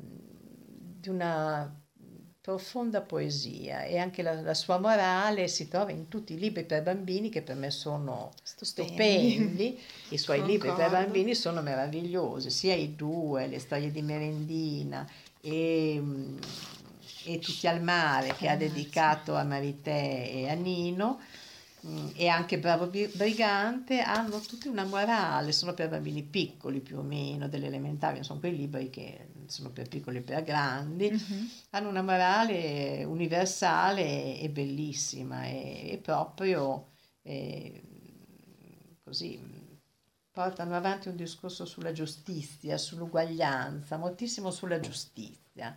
[1.01, 1.83] di una
[2.45, 6.83] profonda poesia e anche la, la sua morale si trova in tutti i libri per
[6.83, 9.33] bambini che per me sono Stupendi.
[9.33, 9.81] stupendi.
[10.11, 11.05] I suoi libri per Concordo.
[11.05, 15.09] bambini sono meravigliosi, sia i due, le storie di Merendina
[15.41, 16.37] e, mm,
[17.25, 21.21] e Tutti al mare che ha dedicato a Marité e a Nino.
[21.87, 27.03] Mm, e anche Bravo Brigante hanno tutti una morale, sono per bambini piccoli più o
[27.03, 31.49] meno, delle elementari, non sono quei libri che sono per piccoli e per grandi, Mhm.
[31.71, 36.89] hanno una morale universale e bellissima e, e proprio
[37.23, 37.83] eh,
[39.03, 39.41] così
[40.31, 45.77] portano avanti un discorso sulla giustizia, sull'uguaglianza, moltissimo sulla giustizia.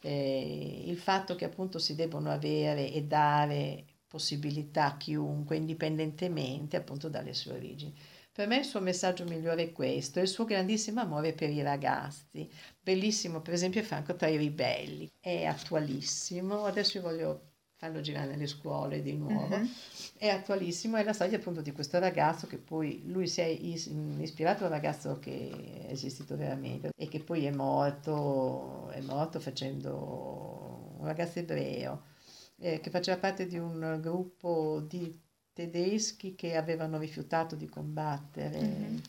[0.00, 3.84] Eh, il fatto che appunto si debbano avere e dare
[4.16, 7.94] possibilità a chiunque, indipendentemente appunto dalle sue origini.
[8.32, 12.48] Per me il suo messaggio migliore è questo, il suo grandissimo amore per i ragazzi.
[12.80, 15.10] Bellissimo, per esempio, Franco tra i ribelli.
[15.20, 16.64] È attualissimo.
[16.64, 17.40] Adesso io voglio
[17.76, 19.56] farlo girare nelle scuole di nuovo.
[19.56, 19.70] Mhm.
[20.16, 23.90] È attualissimo, è la storia appunto di questo ragazzo che poi lui si è is-
[24.18, 29.40] ispirato a un ragazzo che è esistito veramente e che poi è morto, è morto
[29.40, 32.14] facendo un ragazzo ebreo
[32.58, 35.18] eh, che faceva parte di un gruppo di
[35.52, 38.60] tedeschi che avevano rifiutato di combattere.
[38.60, 39.00] Mhm.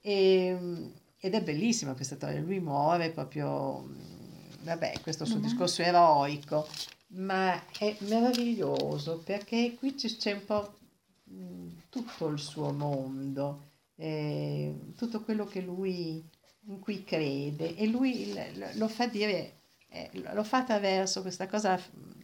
[0.00, 5.42] E- ed è bellissima questa storia, lui muore proprio, mm, vabbè, questo suo Mhm.
[5.42, 6.66] discorso eroico,
[7.14, 10.74] ma è meraviglioso perché qui c'è un po'
[11.24, 13.62] mh, tutto il suo mondo,
[13.96, 16.22] eh, tutto quello che lui
[16.66, 18.34] in cui crede e lui
[18.74, 21.80] lo fa dire, eh, lo fa attraverso questa cosa,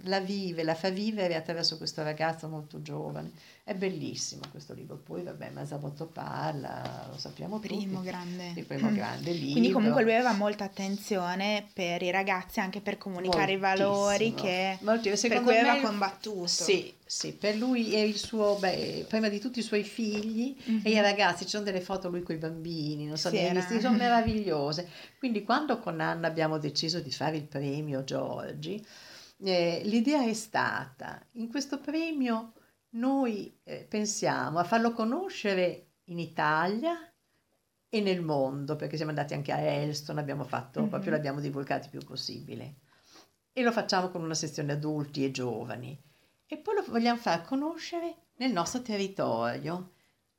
[0.08, 3.30] la vive, la fa vivere attraverso questo ragazzo molto giovane.
[3.62, 4.96] È bellissimo questo libro.
[4.96, 8.06] Poi, vabbè, Masabotto parla, lo sappiamo Primo tutti.
[8.06, 8.52] grande.
[8.54, 9.52] Il primo grande libro.
[9.52, 14.34] Quindi comunque lui aveva molta attenzione per i ragazzi anche per comunicare i valori Moltissimo.
[14.42, 14.78] che,
[15.10, 16.46] per secondo cui aveva me- combattuto.
[16.46, 20.80] Sì, sì, per lui e il suo, beh, prima di tutti i suoi figli Mhm.
[20.84, 23.52] e i ragazzi, ci sono delle foto lui con i bambini, non so, Sì, era-
[23.60, 24.88] visti, sono meravigliose.
[25.18, 28.82] Quindi quando con Anna abbiamo deciso di fare il premio Giorgi,
[29.40, 32.52] eh, l'idea è stata, in questo premio
[32.90, 36.94] noi eh, pensiamo a farlo conoscere in Italia
[37.90, 40.88] e nel mondo, perché siamo andati anche a Elston, abbiamo fatto, Mhm.
[40.88, 42.76] proprio l'abbiamo divulgato il più possibile.
[43.52, 45.98] E lo facciamo con una sezione adulti e giovani.
[46.46, 49.92] E poi lo vogliamo far conoscere nel nostro territorio,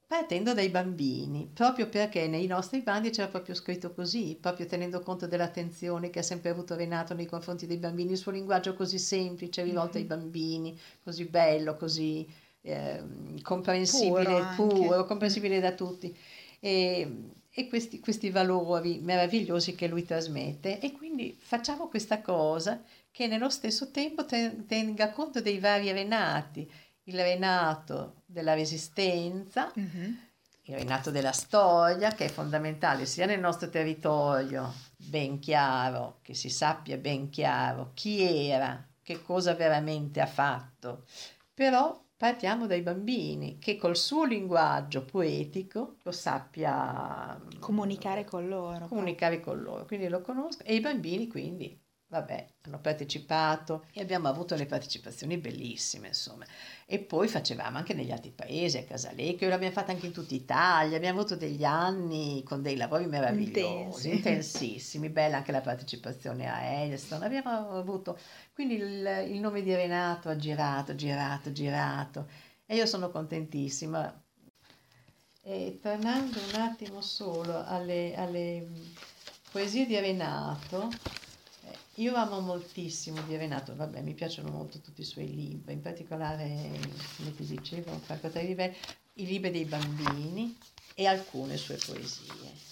[0.10, 5.28] partendo dai bambini, proprio perché nei nostri bandi c'era proprio scritto così, proprio tenendo conto
[5.28, 9.62] dell'attenzione che ha sempre avuto Renato nei confronti dei bambini, il suo linguaggio così semplice,
[9.62, 12.28] rivolto ai bambini, così bello, così
[12.62, 16.18] ehm, comprensibile, Puro puro, comprensibile da tutti.
[16.60, 17.08] E,
[17.52, 20.80] e questi, questi valori meravigliosi che lui trasmette.
[20.80, 22.82] E quindi facciamo questa cosa
[23.12, 26.68] che nello stesso tempo ten- tenga conto dei vari Renati,
[27.10, 30.20] il Renato della resistenza, Mhm.
[30.64, 36.50] il Renato della storia, che è fondamentale sia nel nostro territorio, ben chiaro, che si
[36.50, 41.06] sappia ben chiaro chi era, che cosa veramente ha fatto,
[41.52, 48.86] però partiamo dai bambini, che col suo linguaggio poetico lo sappia Comunicare con loro.
[48.88, 51.76] comunicare con loro, quindi lo conosco e i bambini quindi,
[52.10, 56.44] vabbè, hanno partecipato e abbiamo avuto le partecipazioni bellissime, insomma.
[56.86, 60.98] E poi facevamo anche negli altri paesi, a Casalecchio, l'abbiamo fatta anche in tutta Italia,
[60.98, 64.10] abbiamo avuto degli anni con dei lavori meravigliosi, Intensi.
[64.10, 68.18] intensissimi, bella anche la partecipazione a Elston, abbiamo avuto,
[68.54, 72.28] quindi il, il nome di Renato ha girato, girato, girato
[72.66, 74.24] e io sono contentissima.
[75.42, 78.68] E tornando un attimo solo alle, alle
[79.52, 80.90] poesie di Renato,
[82.00, 86.48] io amo moltissimo di Renato, vabbè, mi piacciono molto tutti i suoi libri, in particolare,
[87.18, 88.74] come ti dicevo, Franco Tarivè,
[89.16, 90.58] i libri dei bambini
[90.94, 92.68] e alcune sue poesie.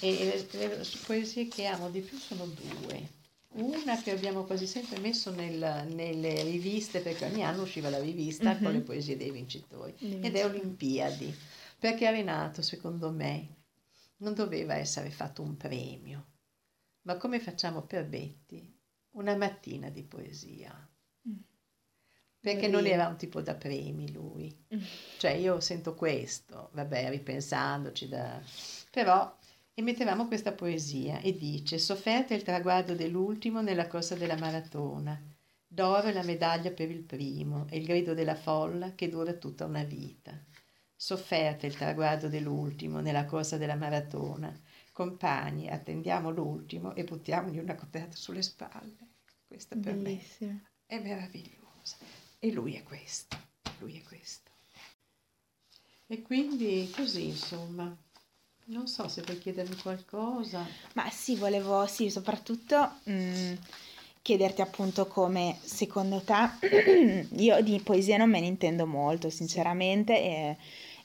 [0.00, 3.22] E le, poesie che amo di più sono due.
[3.56, 8.58] Una che abbiamo quasi sempre messo nel- nelle riviste, perché ogni anno usciva la rivista
[8.58, 8.72] con Mhm.
[8.72, 10.44] le poesie dei vincitori, Dei ed è.
[10.44, 11.34] Olimpiadi,
[11.78, 13.46] perché a Renato, secondo me,
[14.18, 16.26] non doveva essere fatto un premio,
[17.04, 18.72] ma come facciamo per Betty,
[19.12, 20.72] una mattina di poesia.
[21.28, 21.38] Mm.
[22.40, 24.54] Perché non era un tipo da premi lui.
[24.74, 24.80] Mm.
[25.18, 28.40] Cioè io sento questo, vabbè, ripensandoci da...
[28.90, 29.36] Però
[29.76, 35.20] e mettevamo questa poesia e dice sofferta il traguardo dell'ultimo nella corsa della maratona,
[35.66, 39.82] d'oro la medaglia per il primo e il grido della folla che dura tutta una
[39.82, 40.32] vita.
[40.94, 44.56] Sofferta il traguardo dell'ultimo nella corsa della maratona,
[44.94, 48.96] compagni, attendiamo l'ultimo e buttiamogli una coperta sulle spalle.
[49.46, 50.52] Questa per Bellissimo.
[50.52, 51.96] me è meravigliosa.
[52.38, 53.36] E lui è questo,
[53.80, 54.50] lui è questo.
[56.06, 57.94] E quindi così, insomma,
[58.66, 60.64] non so se vuoi chiedermi qualcosa.
[60.94, 63.54] Ma sì, volevo, sì, soprattutto mm,
[64.22, 70.56] chiederti appunto come secondo te, io di poesia non me ne intendo molto sinceramente e,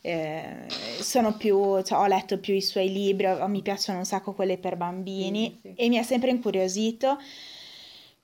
[0.02, 0.66] eh,
[1.02, 4.76] sono più, cioè, ho letto più i suoi libri, mi piacciono un sacco quelle per
[4.78, 7.18] bambini e mi ha sempre incuriosito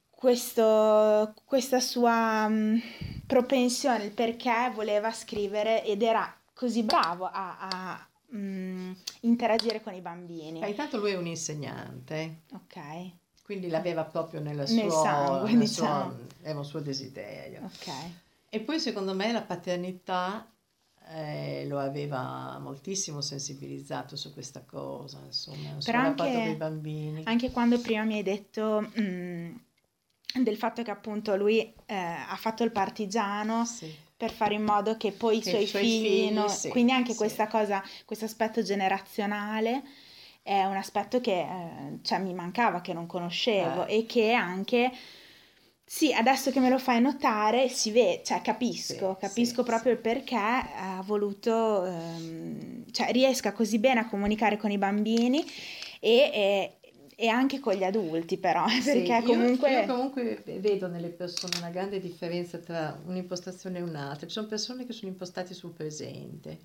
[0.10, 2.82] questo- questa sua mh,
[3.28, 10.02] propensione, il perché voleva scrivere ed era così bravo a, a, mh, interagire con i
[10.02, 10.60] bambini.
[10.60, 12.78] Ma intanto lui è un insegnante, Ok,
[13.44, 16.12] quindi l'aveva proprio nella Nel sua, sangue, nel diciamo.
[16.12, 17.62] suo- era un suo desiderio.
[17.64, 17.94] ok.
[18.50, 20.50] E poi secondo me la paternità
[21.10, 27.22] eh, lo aveva moltissimo sensibilizzato su questa cosa, insomma, Però anche- bambini.
[27.26, 29.62] Anche quando prima mi hai detto mh,
[30.42, 33.66] del fatto che appunto lui eh, ha fatto il partigiano
[34.18, 36.70] per fare in modo che poi i Che suoi, i suoi figli, figli, no- sì,
[36.70, 37.18] quindi anche sì.
[37.18, 39.84] questa cosa, questo aspetto generazionale
[40.42, 43.98] è un aspetto che eh, cioè, mi mancava, che non conoscevo Eh.
[44.00, 44.92] e che anche
[45.88, 50.36] sì, adesso che me lo fai notare, si vede, cioè capisco, capisco proprio il perché
[50.36, 55.44] ha voluto, ehm, cioè riesca così bene a comunicare con i bambini
[56.00, 56.80] e, e-
[57.18, 59.72] e anche con gli adulti però, Sì, perché io- comunque...
[59.72, 64.26] Io, comunque vedo nelle persone una grande differenza tra un'impostazione e un'altra.
[64.28, 66.60] Ci sono persone che sono impostate sul presente.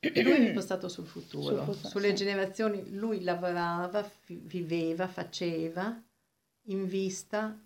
[0.00, 2.14] E lui è impostato sul futuro, Sul futuro, sulle sì.
[2.16, 2.90] generazioni.
[2.90, 5.98] Lui lavorava, viveva, faceva
[6.66, 7.58] in vista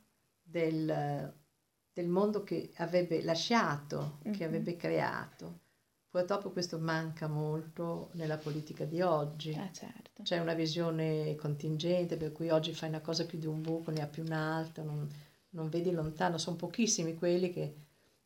[0.52, 1.34] del,
[1.92, 4.42] del mondo che avrebbe lasciato, che Mhm.
[4.42, 5.60] avrebbe creato.
[6.08, 9.50] Purtroppo questo manca molto nella politica di oggi.
[9.52, 10.22] Eh, certo.
[10.22, 14.02] C'è una visione contingente per cui oggi fai una cosa più di un buco, ne
[14.02, 15.08] ha più un'altra, non,
[15.50, 16.36] non vedi lontano.
[16.36, 17.74] Sono pochissimi quelli che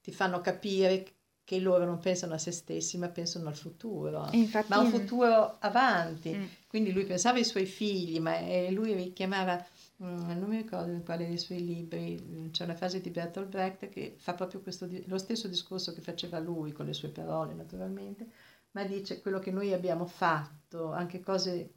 [0.03, 1.07] ti fanno capire
[1.45, 4.29] che loro non pensano a se stessi, ma pensano al futuro.
[4.33, 6.35] Infatti- Ma un futuro avanti.
[6.35, 6.45] Mm.
[6.67, 9.65] Quindi lui pensava ai suoi figli, ma eh, lui richiamava,
[9.99, 13.89] non mi ricordo in quale dei suoi libri, mm, c'è una frase di Bertolt Brecht
[13.89, 18.29] che fa proprio questo, lo stesso discorso che faceva lui, con le sue parole naturalmente,
[18.73, 21.75] ma dice quello che noi abbiamo fatto, anche cose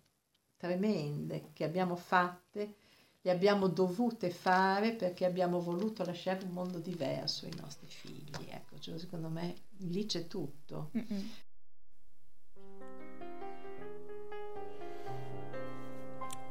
[0.57, 2.75] tremende che abbiamo fatte,
[3.21, 8.47] le abbiamo dovute fare perché abbiamo voluto lasciare un mondo diverso ai nostri figli.
[8.49, 10.91] Ecco, cioè, secondo me lì c'è tutto.
[10.97, 11.29] Mm-mm.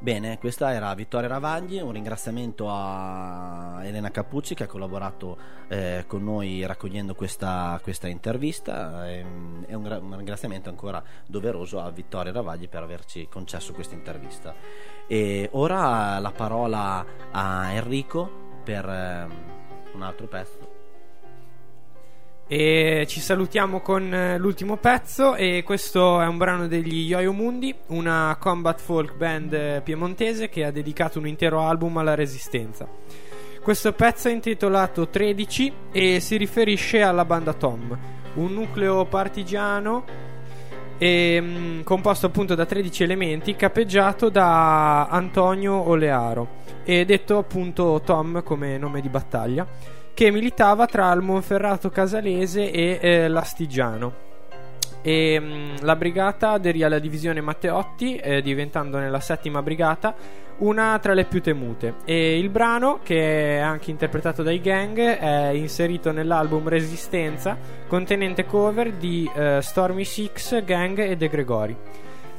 [0.01, 5.37] Bene, questa era Vittoria Ravagli, un ringraziamento a Elena Cappucci che ha collaborato
[5.67, 11.91] eh, con noi raccogliendo questa, questa intervista ehm, e un, un ringraziamento ancora doveroso a
[11.91, 14.55] Vittoria Ravagli per averci concesso questa intervista.
[15.05, 18.31] E ora la parola a Enrico
[18.63, 19.31] per ehm,
[19.95, 20.68] un altro pezzo.
[22.51, 27.75] E ci salutiamo con eh, l'ultimo pezzo e questo è un brano degli Yo-Yo Mundi,
[27.89, 32.87] una combat folk band eh, piemontese che ha dedicato un intero album alla resistenza.
[33.61, 37.95] Questo pezzo è intitolato 13 e si riferisce alla banda Tom,
[38.33, 40.03] un nucleo partigiano
[40.97, 46.47] e, mm, composto appunto da 13 elementi, capeggiato da Antonio Olearo
[46.83, 52.99] e detto appunto Tom come nome di battaglia che militava tra il Monferrato Casalese e
[53.01, 54.27] eh, l'Astigiano.
[55.01, 60.13] E, mh, la brigata aderì alla divisione Matteotti, eh, diventando nella settima brigata
[60.59, 61.95] una tra le più temute.
[62.05, 67.57] E il brano, che è anche interpretato dai gang, è inserito nell'album Resistenza,
[67.87, 71.77] contenente cover di eh, Stormy Six, Gang e De Gregori.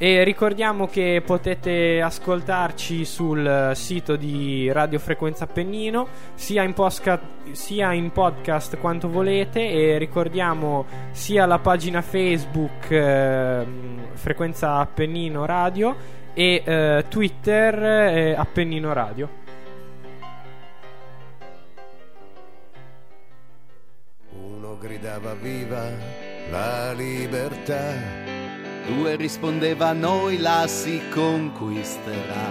[0.02, 7.20] E ricordiamo che potete ascoltarci sul sito di Radio Frequenza Appennino, sia in, posca-
[7.52, 13.66] sia in podcast quanto volete, e ricordiamo sia la pagina Facebook eh,
[14.14, 15.94] Frequenza Appennino Radio
[16.32, 19.28] e eh, Twitter eh, Appennino Radio.
[24.30, 25.90] Uno gridava viva
[26.50, 28.29] la libertà,
[28.90, 32.48] Due rispondeva a noi la si conquisterà.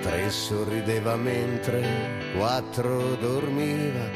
[0.00, 4.08] tre sorrideva mentre quattro dormiva.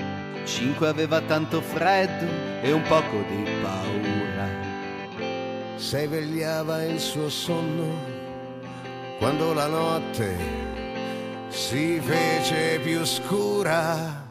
[0.44, 2.26] Cinque aveva tanto freddo
[2.62, 4.48] e un poco di paura.
[5.76, 8.14] Sei vegliava il suo sonno
[9.18, 10.36] quando la notte
[11.48, 14.24] si fece più scura.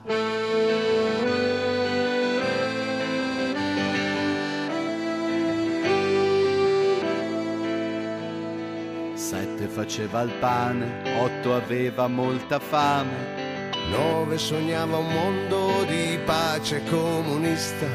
[9.27, 13.71] Sette faceva il pane, otto aveva molta fame.
[13.89, 17.87] Nove sognava un mondo di pace comunista.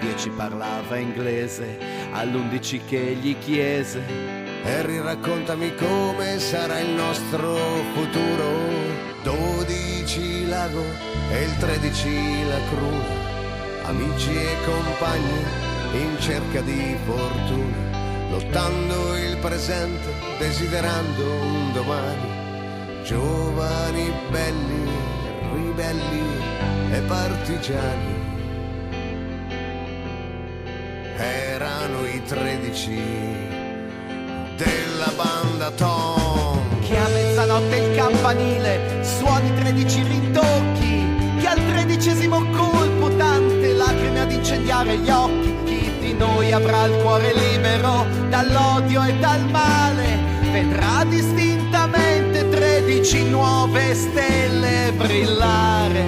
[0.00, 1.78] Dieci parlava inglese,
[2.10, 4.02] all'undici che gli chiese.
[4.64, 7.54] Harry raccontami come sarà il nostro
[7.94, 8.48] futuro
[9.22, 10.82] 12 l'ago
[11.30, 13.32] e il 13 la cruna
[13.84, 17.84] amici e compagni in cerca di fortuna
[18.30, 22.42] lottando il presente desiderando un domani
[23.04, 24.88] giovani belli
[25.52, 26.22] ribelli
[26.92, 28.24] e partigiani
[31.16, 33.00] erano i tredici
[34.56, 36.80] della banda Tom.
[36.80, 41.06] Che a mezzanotte il campanile suoni 13 rintocchi,
[41.40, 45.54] che al tredicesimo colpo tante lacrime ad incendiare gli occhi.
[45.64, 50.23] Chi di noi avrà il cuore libero dall'odio e dal male,
[50.54, 56.04] vedrà distintamente 13 nuove stelle brillare.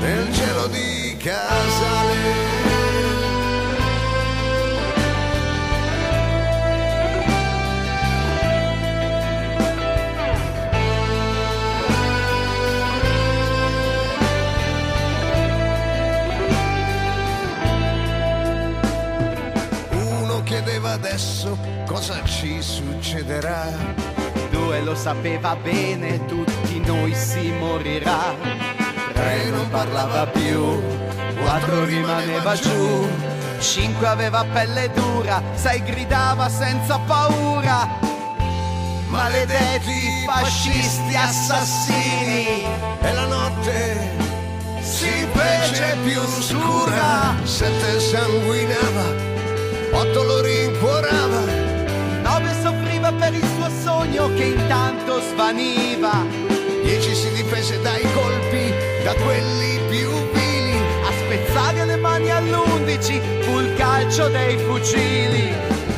[0.00, 2.49] Nel cielo di Casale.
[20.80, 23.70] Chiedeva adesso cosa ci succederà.
[24.48, 28.34] Due lo sapeva bene, tutti noi si morirà.
[29.12, 30.80] Tre non parlava più,
[31.38, 33.06] Quattro rimaneva giù,
[33.58, 37.86] cinque aveva pelle dura, sei gridava senza paura.
[39.08, 42.64] Maledetti fascisti assassini
[43.02, 44.10] e la notte
[44.80, 47.36] si fece più scura.
[47.42, 49.28] Sette sanguinava,
[49.92, 50.40] otto lo
[53.30, 56.26] per il suo sogno che intanto svaniva.
[56.82, 58.74] Dieci si difese dai colpi,
[59.04, 60.76] da quelli più vili.
[61.04, 65.54] A spezzare le mani all'undici fu il calcio dei fucili.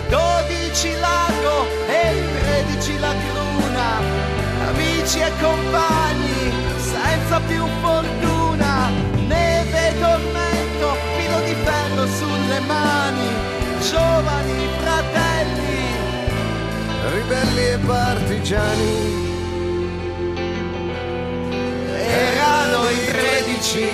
[0.08, 3.88] Dodici lago e tredici la cruna.
[4.68, 8.90] Amici e compagni, senza più fortuna.
[9.26, 13.28] Neve e tormento, filo di ferro sulle mani.
[13.80, 15.31] Giovani fratelli,
[17.10, 19.30] Ribelli e partigiani.
[21.96, 23.88] Erano i tredici.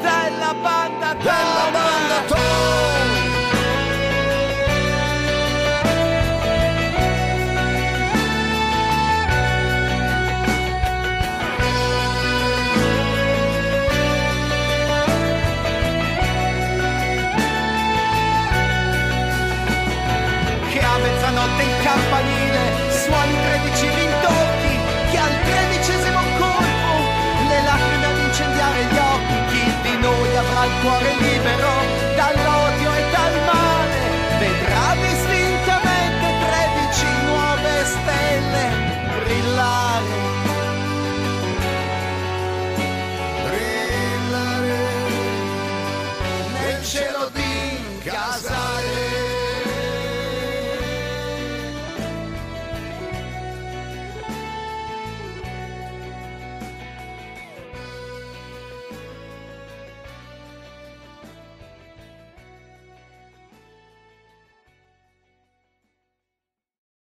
[0.00, 3.15] Della banda della banda Tom.
[30.86, 31.75] Cuore libero